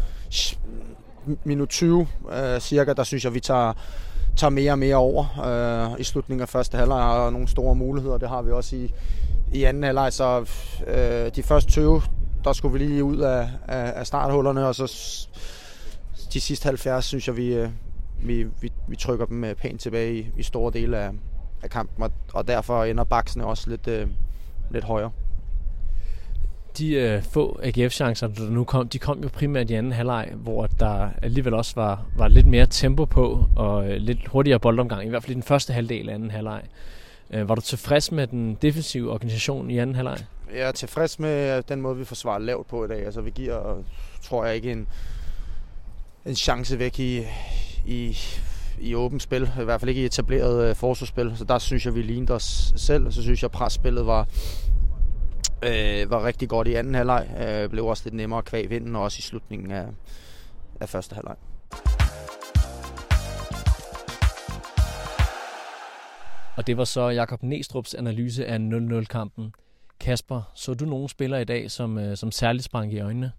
minut 1.43 1.69
20 1.69 2.07
øh, 2.33 2.59
cirka, 2.59 2.93
der 2.93 3.03
synes 3.03 3.23
jeg, 3.25 3.33
vi 3.33 3.39
tager 3.39 3.73
tager 4.35 4.51
mere 4.51 4.71
og 4.71 4.79
mere 4.79 4.95
over 4.95 5.25
øh, 5.93 5.99
i 5.99 6.03
slutningen 6.03 6.41
af 6.41 6.49
første 6.49 6.77
halvleg 6.77 7.03
har 7.03 7.29
nogle 7.29 7.47
store 7.47 7.75
muligheder. 7.75 8.17
Det 8.17 8.29
har 8.29 8.41
vi 8.41 8.51
også 8.51 8.75
i, 8.75 8.91
i 9.53 9.63
anden 9.63 9.83
halvleg, 9.83 10.13
så 10.13 10.39
øh, 10.88 11.31
de 11.36 11.43
første 11.43 11.72
20, 11.72 12.01
der 12.43 12.53
skulle 12.53 12.74
vi 12.74 12.86
lige 12.86 13.03
ud 13.03 13.17
af, 13.17 13.50
af, 13.67 13.93
af 13.95 14.07
starthullerne, 14.07 14.67
og 14.67 14.75
så 14.75 14.83
de 16.33 16.41
sidste 16.41 16.65
70, 16.65 17.05
synes 17.05 17.27
jeg, 17.27 17.38
vi, 17.38 17.53
øh, 17.53 17.69
vi, 18.22 18.43
vi, 18.62 18.72
vi 18.88 18.95
trykker 18.95 19.25
dem 19.25 19.43
øh, 19.43 19.55
pænt 19.55 19.81
tilbage 19.81 20.15
i, 20.19 20.27
i 20.38 20.43
store 20.43 20.72
dele 20.74 20.98
af, 20.98 21.12
af 21.63 21.69
kampen, 21.69 22.03
og, 22.03 22.12
og 22.33 22.48
derfor 22.48 22.83
ender 22.83 23.03
baksene 23.03 23.45
også 23.45 23.69
lidt, 23.69 23.88
øh, 23.88 24.07
lidt 24.72 24.83
højere. 24.83 25.12
De 26.77 26.93
øh, 26.93 27.24
få 27.24 27.60
AGF-chancer, 27.63 28.27
der 28.27 28.50
nu 28.50 28.63
kom, 28.63 28.89
de 28.89 29.00
kom 29.00 29.19
jo 29.24 29.29
primært 29.33 29.69
i 29.69 29.74
anden 29.74 29.91
halvleg, 29.91 30.31
hvor 30.36 30.65
der 30.65 31.10
alligevel 31.22 31.53
også 31.53 31.74
var, 31.75 32.05
var 32.15 32.27
lidt 32.27 32.48
mere 32.48 32.65
tempo 32.65 33.05
på, 33.05 33.45
og 33.55 33.89
øh, 33.89 33.98
lidt 33.98 34.27
hurtigere 34.27 34.60
boldomgang, 34.60 35.05
i 35.05 35.10
hvert 35.10 35.24
fald 35.24 35.31
i 35.31 35.33
den 35.33 35.43
første 35.43 35.74
halvdel 35.74 36.10
af 36.10 36.13
anden 36.13 36.31
halvleg. 36.31 36.62
Øh, 36.63 36.69
Øh, 37.33 37.49
var 37.49 37.55
du 37.55 37.61
tilfreds 37.61 38.11
med 38.11 38.27
den 38.27 38.57
defensive 38.61 39.11
organisation 39.11 39.69
i 39.69 39.77
anden 39.77 39.95
halvleg? 39.95 40.17
Jeg 40.53 40.67
er 40.67 40.71
tilfreds 40.71 41.19
med 41.19 41.57
øh, 41.57 41.63
den 41.69 41.81
måde, 41.81 41.97
vi 41.97 42.05
forsvarer 42.05 42.39
lavt 42.39 42.67
på 42.67 42.85
i 42.85 42.87
dag. 42.87 43.05
Altså, 43.05 43.21
vi 43.21 43.29
giver, 43.29 43.77
øh, 43.77 43.83
tror 44.21 44.45
jeg, 44.45 44.55
ikke 44.55 44.71
en, 44.71 44.87
en 46.25 46.35
chance 46.35 46.79
væk 46.79 46.99
i, 46.99 47.25
i, 47.85 48.17
i 48.79 48.95
åbent 48.95 49.21
spil, 49.21 49.51
i 49.61 49.63
hvert 49.63 49.79
fald 49.79 49.89
ikke 49.89 50.01
i 50.01 50.05
etableret 50.05 50.69
øh, 50.69 50.75
forsvarsspil. 50.75 51.33
Så 51.37 51.43
der 51.43 51.59
synes 51.59 51.85
jeg, 51.85 51.95
vi 51.95 52.01
lignede 52.01 52.33
os 52.33 52.73
selv, 52.75 53.05
og 53.05 53.13
så 53.13 53.21
synes 53.21 53.41
jeg, 53.41 53.51
presspillet 53.51 54.05
var, 54.05 54.27
øh, 55.63 56.09
var 56.09 56.25
rigtig 56.25 56.49
godt 56.49 56.67
i 56.67 56.73
anden 56.73 56.95
halvleg. 56.95 57.27
Øh, 57.47 57.69
blev 57.69 57.85
også 57.85 58.03
lidt 58.05 58.15
nemmere 58.15 58.41
kvæg 58.41 58.69
vinden, 58.69 58.95
og 58.95 59.01
også 59.01 59.17
i 59.19 59.21
slutningen 59.21 59.71
af, 59.71 59.85
af 60.79 60.89
første 60.89 61.15
halvleg. 61.15 61.35
Og 66.55 66.67
det 66.67 66.77
var 66.77 66.83
så 66.83 67.10
Jakob 67.10 67.43
Næstrup's 67.43 67.98
analyse 67.98 68.45
af 68.45 68.57
0-0-kampen. 68.57 69.53
Kasper, 70.00 70.51
så 70.55 70.74
du 70.74 70.86
nogle 70.86 71.10
spillere 71.10 71.41
i 71.41 71.45
dag, 71.45 71.72
som, 71.72 71.98
øh, 71.98 72.17
som 72.17 72.31
særligt 72.31 72.65
sprang 72.65 72.93
i 72.93 73.00
øjnene? 73.00 73.31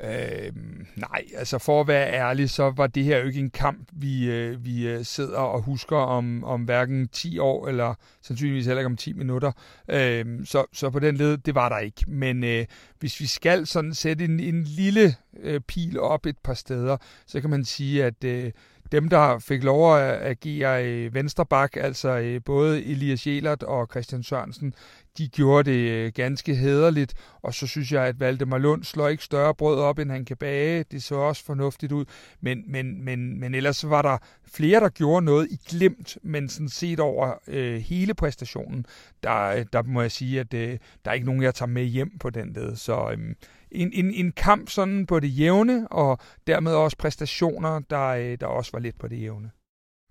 Øh, 0.00 0.52
nej, 0.96 1.24
altså 1.36 1.58
for 1.58 1.80
at 1.80 1.88
være 1.88 2.12
ærlig, 2.12 2.50
så 2.50 2.70
var 2.70 2.86
det 2.86 3.04
her 3.04 3.18
jo 3.18 3.26
ikke 3.26 3.40
en 3.40 3.50
kamp, 3.50 3.88
vi, 3.92 4.30
øh, 4.30 4.64
vi 4.64 4.88
øh, 4.88 5.04
sidder 5.04 5.38
og 5.38 5.62
husker 5.62 5.96
om, 5.96 6.44
om 6.44 6.62
hverken 6.64 7.08
10 7.08 7.38
år, 7.38 7.68
eller 7.68 7.94
sandsynligvis 8.22 8.66
heller 8.66 8.80
ikke 8.80 8.86
om 8.86 8.96
10 8.96 9.12
minutter. 9.12 9.52
Øh, 9.88 10.46
så, 10.46 10.64
så 10.72 10.90
på 10.90 10.98
den 10.98 11.16
led, 11.16 11.36
det 11.36 11.54
var 11.54 11.68
der 11.68 11.78
ikke. 11.78 12.04
Men 12.06 12.44
øh, 12.44 12.66
hvis 12.98 13.20
vi 13.20 13.26
skal 13.26 13.66
sådan 13.66 13.94
sætte 13.94 14.24
en, 14.24 14.40
en 14.40 14.62
lille 14.64 15.14
øh, 15.40 15.60
pil 15.60 16.00
op 16.00 16.26
et 16.26 16.38
par 16.38 16.54
steder, 16.54 16.96
så 17.26 17.40
kan 17.40 17.50
man 17.50 17.64
sige, 17.64 18.04
at 18.04 18.24
øh, 18.24 18.52
dem, 18.92 19.08
der 19.08 19.38
fik 19.38 19.64
lov 19.64 19.96
at 19.96 20.26
agere 20.26 20.86
øh, 20.86 21.14
venstreback, 21.14 21.76
altså 21.76 22.08
øh, 22.08 22.40
både 22.44 22.84
Elias 22.84 23.26
Jelert 23.26 23.62
og 23.62 23.88
Christian 23.90 24.22
Sørensen, 24.22 24.74
de 25.18 25.28
gjorde 25.28 25.70
det 25.70 25.90
øh, 25.90 26.12
ganske 26.12 26.54
hederligt, 26.54 27.14
og 27.42 27.54
så 27.54 27.66
synes 27.66 27.92
jeg, 27.92 28.04
at 28.04 28.20
Valdemar 28.20 28.58
Lund 28.58 28.84
slår 28.84 29.08
ikke 29.08 29.24
større 29.24 29.54
brød 29.54 29.78
op, 29.78 29.98
end 29.98 30.10
han 30.10 30.24
kan 30.24 30.36
bage. 30.36 30.84
Det 30.90 31.02
så 31.02 31.14
også 31.14 31.44
fornuftigt 31.44 31.92
ud, 31.92 32.04
men, 32.40 32.62
men, 32.66 33.04
men, 33.04 33.40
men 33.40 33.54
ellers 33.54 33.88
var 33.88 34.02
der 34.02 34.18
flere, 34.46 34.80
der 34.80 34.88
gjorde 34.88 35.24
noget 35.24 35.48
i 35.50 35.56
glemt, 35.68 36.18
men 36.22 36.48
sådan 36.48 36.68
set 36.68 37.00
over 37.00 37.34
øh, 37.46 37.80
hele 37.80 38.14
præstationen, 38.14 38.86
der, 39.22 39.46
øh, 39.46 39.66
der 39.72 39.82
må 39.82 40.00
jeg 40.00 40.12
sige, 40.12 40.40
at 40.40 40.54
øh, 40.54 40.78
der 41.04 41.10
er 41.10 41.14
ikke 41.14 41.26
nogen, 41.26 41.42
jeg 41.42 41.54
tager 41.54 41.68
med 41.68 41.84
hjem 41.84 42.18
på 42.18 42.30
den 42.30 42.52
led. 42.52 42.76
Så 42.76 43.10
øh, 43.10 43.34
en, 43.70 43.92
en, 43.92 44.14
en 44.14 44.32
kamp 44.32 44.68
sådan 44.68 45.06
på 45.06 45.20
det 45.20 45.38
jævne, 45.38 45.88
og 45.88 46.18
dermed 46.46 46.72
også 46.72 46.96
præstationer, 46.96 47.80
der, 47.90 48.06
øh, 48.06 48.38
der 48.40 48.46
også 48.46 48.70
var 48.72 48.78
lidt 48.80 48.98
på 48.98 49.08
det 49.08 49.20
jævne. 49.20 49.50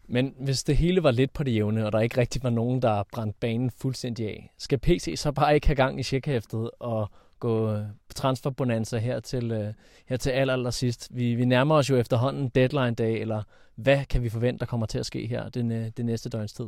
Men 0.08 0.34
hvis 0.40 0.64
det 0.64 0.78
hele 0.78 1.04
var 1.04 1.12
lidt 1.12 1.34
på 1.34 1.44
det 1.44 1.56
jævne, 1.56 1.86
og 1.86 1.92
der 1.92 2.00
ikke 2.00 2.18
rigtig 2.18 2.44
var 2.44 2.50
nogen, 2.50 2.82
der 2.82 3.04
brændte 3.14 3.38
banen 3.40 3.72
fuldstændig 3.72 4.28
af, 4.28 4.54
skal 4.58 4.80
PC 4.80 5.14
så 5.18 5.32
bare 5.32 5.56
ikke 5.56 5.68
have 5.68 5.76
gang 5.76 6.00
i 6.00 6.04
checkhæftet 6.04 6.70
og 6.80 7.12
gå 7.40 7.72
øh, 7.72 7.82
transferbonanza 8.16 8.98
her 8.98 9.20
til, 9.20 9.52
øh, 9.52 9.74
her 10.06 10.18
til 10.18 10.30
aller, 10.30 10.54
aller 10.54 10.72
sidst. 10.72 11.08
Vi, 11.12 11.36
vi 11.36 11.46
nærmer 11.46 11.76
os 11.76 11.90
jo 11.90 11.96
efterhånden 11.96 12.50
deadline 12.50 12.96
dag, 12.96 13.22
eller 13.22 13.44
hvad 13.76 14.06
kan 14.06 14.24
vi 14.24 14.30
forvente, 14.30 14.60
der 14.60 14.66
kommer 14.66 14.86
til 14.86 15.00
at 15.00 15.06
ske 15.06 15.28
her 15.28 15.50
den, 15.50 15.72
øh, 15.72 15.92
den 15.98 16.06
næste 16.06 16.30
døgns 16.30 16.54
tid? 16.54 16.66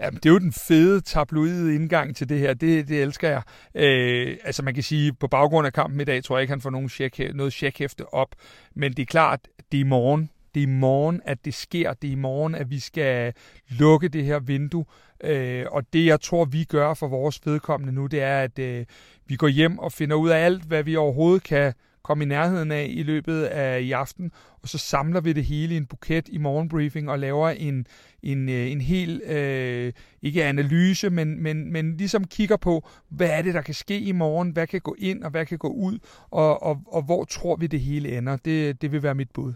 Jamen, 0.00 0.16
det 0.16 0.26
er 0.26 0.30
jo 0.30 0.38
den 0.38 0.52
fede 0.52 1.00
tabloide 1.00 1.74
indgang 1.74 2.16
til 2.16 2.28
det 2.28 2.38
her. 2.38 2.54
Det, 2.54 2.88
det 2.88 3.02
elsker 3.02 3.28
jeg. 3.28 3.42
Øh, 3.74 4.36
altså, 4.44 4.62
man 4.62 4.74
kan 4.74 4.82
sige, 4.82 5.12
på 5.12 5.28
baggrund 5.28 5.66
af 5.66 5.72
kampen 5.72 6.00
i 6.00 6.04
dag, 6.04 6.24
tror 6.24 6.36
jeg 6.36 6.42
ikke, 6.42 6.52
han 6.52 6.60
får 6.60 6.70
nogen 6.70 6.88
check, 6.88 7.20
noget 7.34 7.52
checkhæfte 7.52 8.14
op. 8.14 8.28
Men 8.74 8.92
det 8.92 9.02
er 9.02 9.06
klart, 9.06 9.40
det 9.72 9.78
er 9.78 9.84
i 9.84 9.88
morgen. 9.88 10.30
Det 10.54 10.60
er 10.60 10.66
i 10.66 10.70
morgen, 10.70 11.20
at 11.24 11.44
det 11.44 11.54
sker. 11.54 11.92
Det 11.92 12.08
er 12.08 12.12
i 12.12 12.14
morgen, 12.14 12.54
at 12.54 12.70
vi 12.70 12.78
skal 12.78 13.32
lukke 13.68 14.08
det 14.08 14.24
her 14.24 14.38
vindue. 14.38 14.84
Øh, 15.24 15.66
og 15.70 15.92
det, 15.92 16.06
jeg 16.06 16.20
tror, 16.20 16.44
vi 16.44 16.64
gør 16.64 16.94
for 16.94 17.08
vores 17.08 17.40
vedkommende 17.46 17.92
nu, 17.92 18.06
det 18.06 18.22
er, 18.22 18.40
at 18.40 18.58
øh, 18.58 18.86
vi 19.26 19.36
går 19.36 19.48
hjem 19.48 19.78
og 19.78 19.92
finder 19.92 20.16
ud 20.16 20.28
af 20.28 20.44
alt, 20.44 20.62
hvad 20.62 20.82
vi 20.82 20.96
overhovedet 20.96 21.42
kan 21.42 21.74
komme 22.04 22.24
i 22.24 22.26
nærheden 22.26 22.72
af 22.72 22.86
i 22.90 23.02
løbet 23.02 23.42
af 23.42 23.80
i 23.80 23.92
aften, 23.92 24.32
og 24.62 24.68
så 24.68 24.78
samler 24.78 25.20
vi 25.20 25.32
det 25.32 25.44
hele 25.44 25.74
i 25.74 25.76
en 25.76 25.86
buket 25.86 26.28
i 26.28 26.38
morgenbriefing 26.38 27.10
og 27.10 27.18
laver 27.18 27.48
en, 27.48 27.86
en, 28.22 28.48
øh, 28.48 28.72
en 28.72 28.80
hel, 28.80 29.22
øh, 29.26 29.92
ikke 30.22 30.44
analyse, 30.44 31.10
men, 31.10 31.42
men, 31.42 31.72
men 31.72 31.96
ligesom 31.96 32.24
kigger 32.24 32.56
på, 32.56 32.88
hvad 33.08 33.28
er 33.30 33.42
det, 33.42 33.54
der 33.54 33.62
kan 33.62 33.74
ske 33.74 34.00
i 34.00 34.12
morgen, 34.12 34.50
hvad 34.50 34.66
kan 34.66 34.80
gå 34.80 34.96
ind 34.98 35.24
og 35.24 35.30
hvad 35.30 35.46
kan 35.46 35.58
gå 35.58 35.68
ud, 35.68 35.98
og, 36.30 36.62
og, 36.62 36.80
og 36.86 37.02
hvor 37.02 37.24
tror 37.24 37.56
vi 37.56 37.66
det 37.66 37.80
hele 37.80 38.18
ender. 38.18 38.36
Det, 38.36 38.82
det 38.82 38.92
vil 38.92 39.02
være 39.02 39.14
mit 39.14 39.30
bud. 39.30 39.52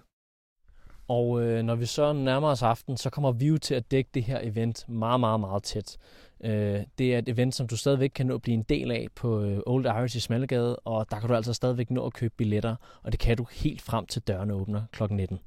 Og 1.09 1.43
øh, 1.43 1.62
når 1.62 1.75
vi 1.75 1.87
så 1.87 2.12
nærmer 2.12 2.49
os 2.49 2.62
aften, 2.62 2.97
så 2.97 3.11
kommer 3.11 3.33
vi 3.33 3.47
jo 3.47 3.59
til 3.59 3.75
at 3.75 3.91
dække 3.91 4.11
det 4.15 4.23
her 4.23 4.41
event 4.43 4.88
meget, 4.88 5.21
meget, 5.21 5.41
meget 5.41 5.62
tæt. 5.62 5.99
Øh, 6.45 6.81
det 6.99 7.15
er 7.15 7.19
et 7.19 7.29
event, 7.29 7.55
som 7.55 7.67
du 7.67 7.77
stadigvæk 7.77 8.11
kan 8.15 8.27
nå 8.27 8.35
at 8.35 8.43
blive 8.43 8.55
en 8.55 8.62
del 8.62 8.91
af 8.91 9.07
på 9.15 9.40
øh, 9.40 9.59
Old 9.66 9.87
Irish 9.87 10.16
i 10.16 10.21
Smallegade, 10.21 10.77
og 10.77 11.11
der 11.11 11.21
kan 11.21 11.29
du 11.29 11.35
altså 11.35 11.55
stadigvæk 11.55 11.90
nå 11.90 12.07
at 12.07 12.12
købe 12.12 12.35
billetter, 12.37 12.77
og 13.03 13.12
det 13.12 13.21
kan 13.21 13.37
du 13.37 13.47
helt 13.53 13.83
frem 13.83 14.07
til 14.07 14.23
dørene 14.23 14.55
åbner 14.55 14.83
kl. 14.92 15.03
19. 15.11 15.38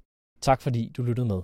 Tak 0.42 0.62
fordi 0.62 0.92
du 0.98 1.04
lyttede 1.04 1.28
med. 1.28 1.42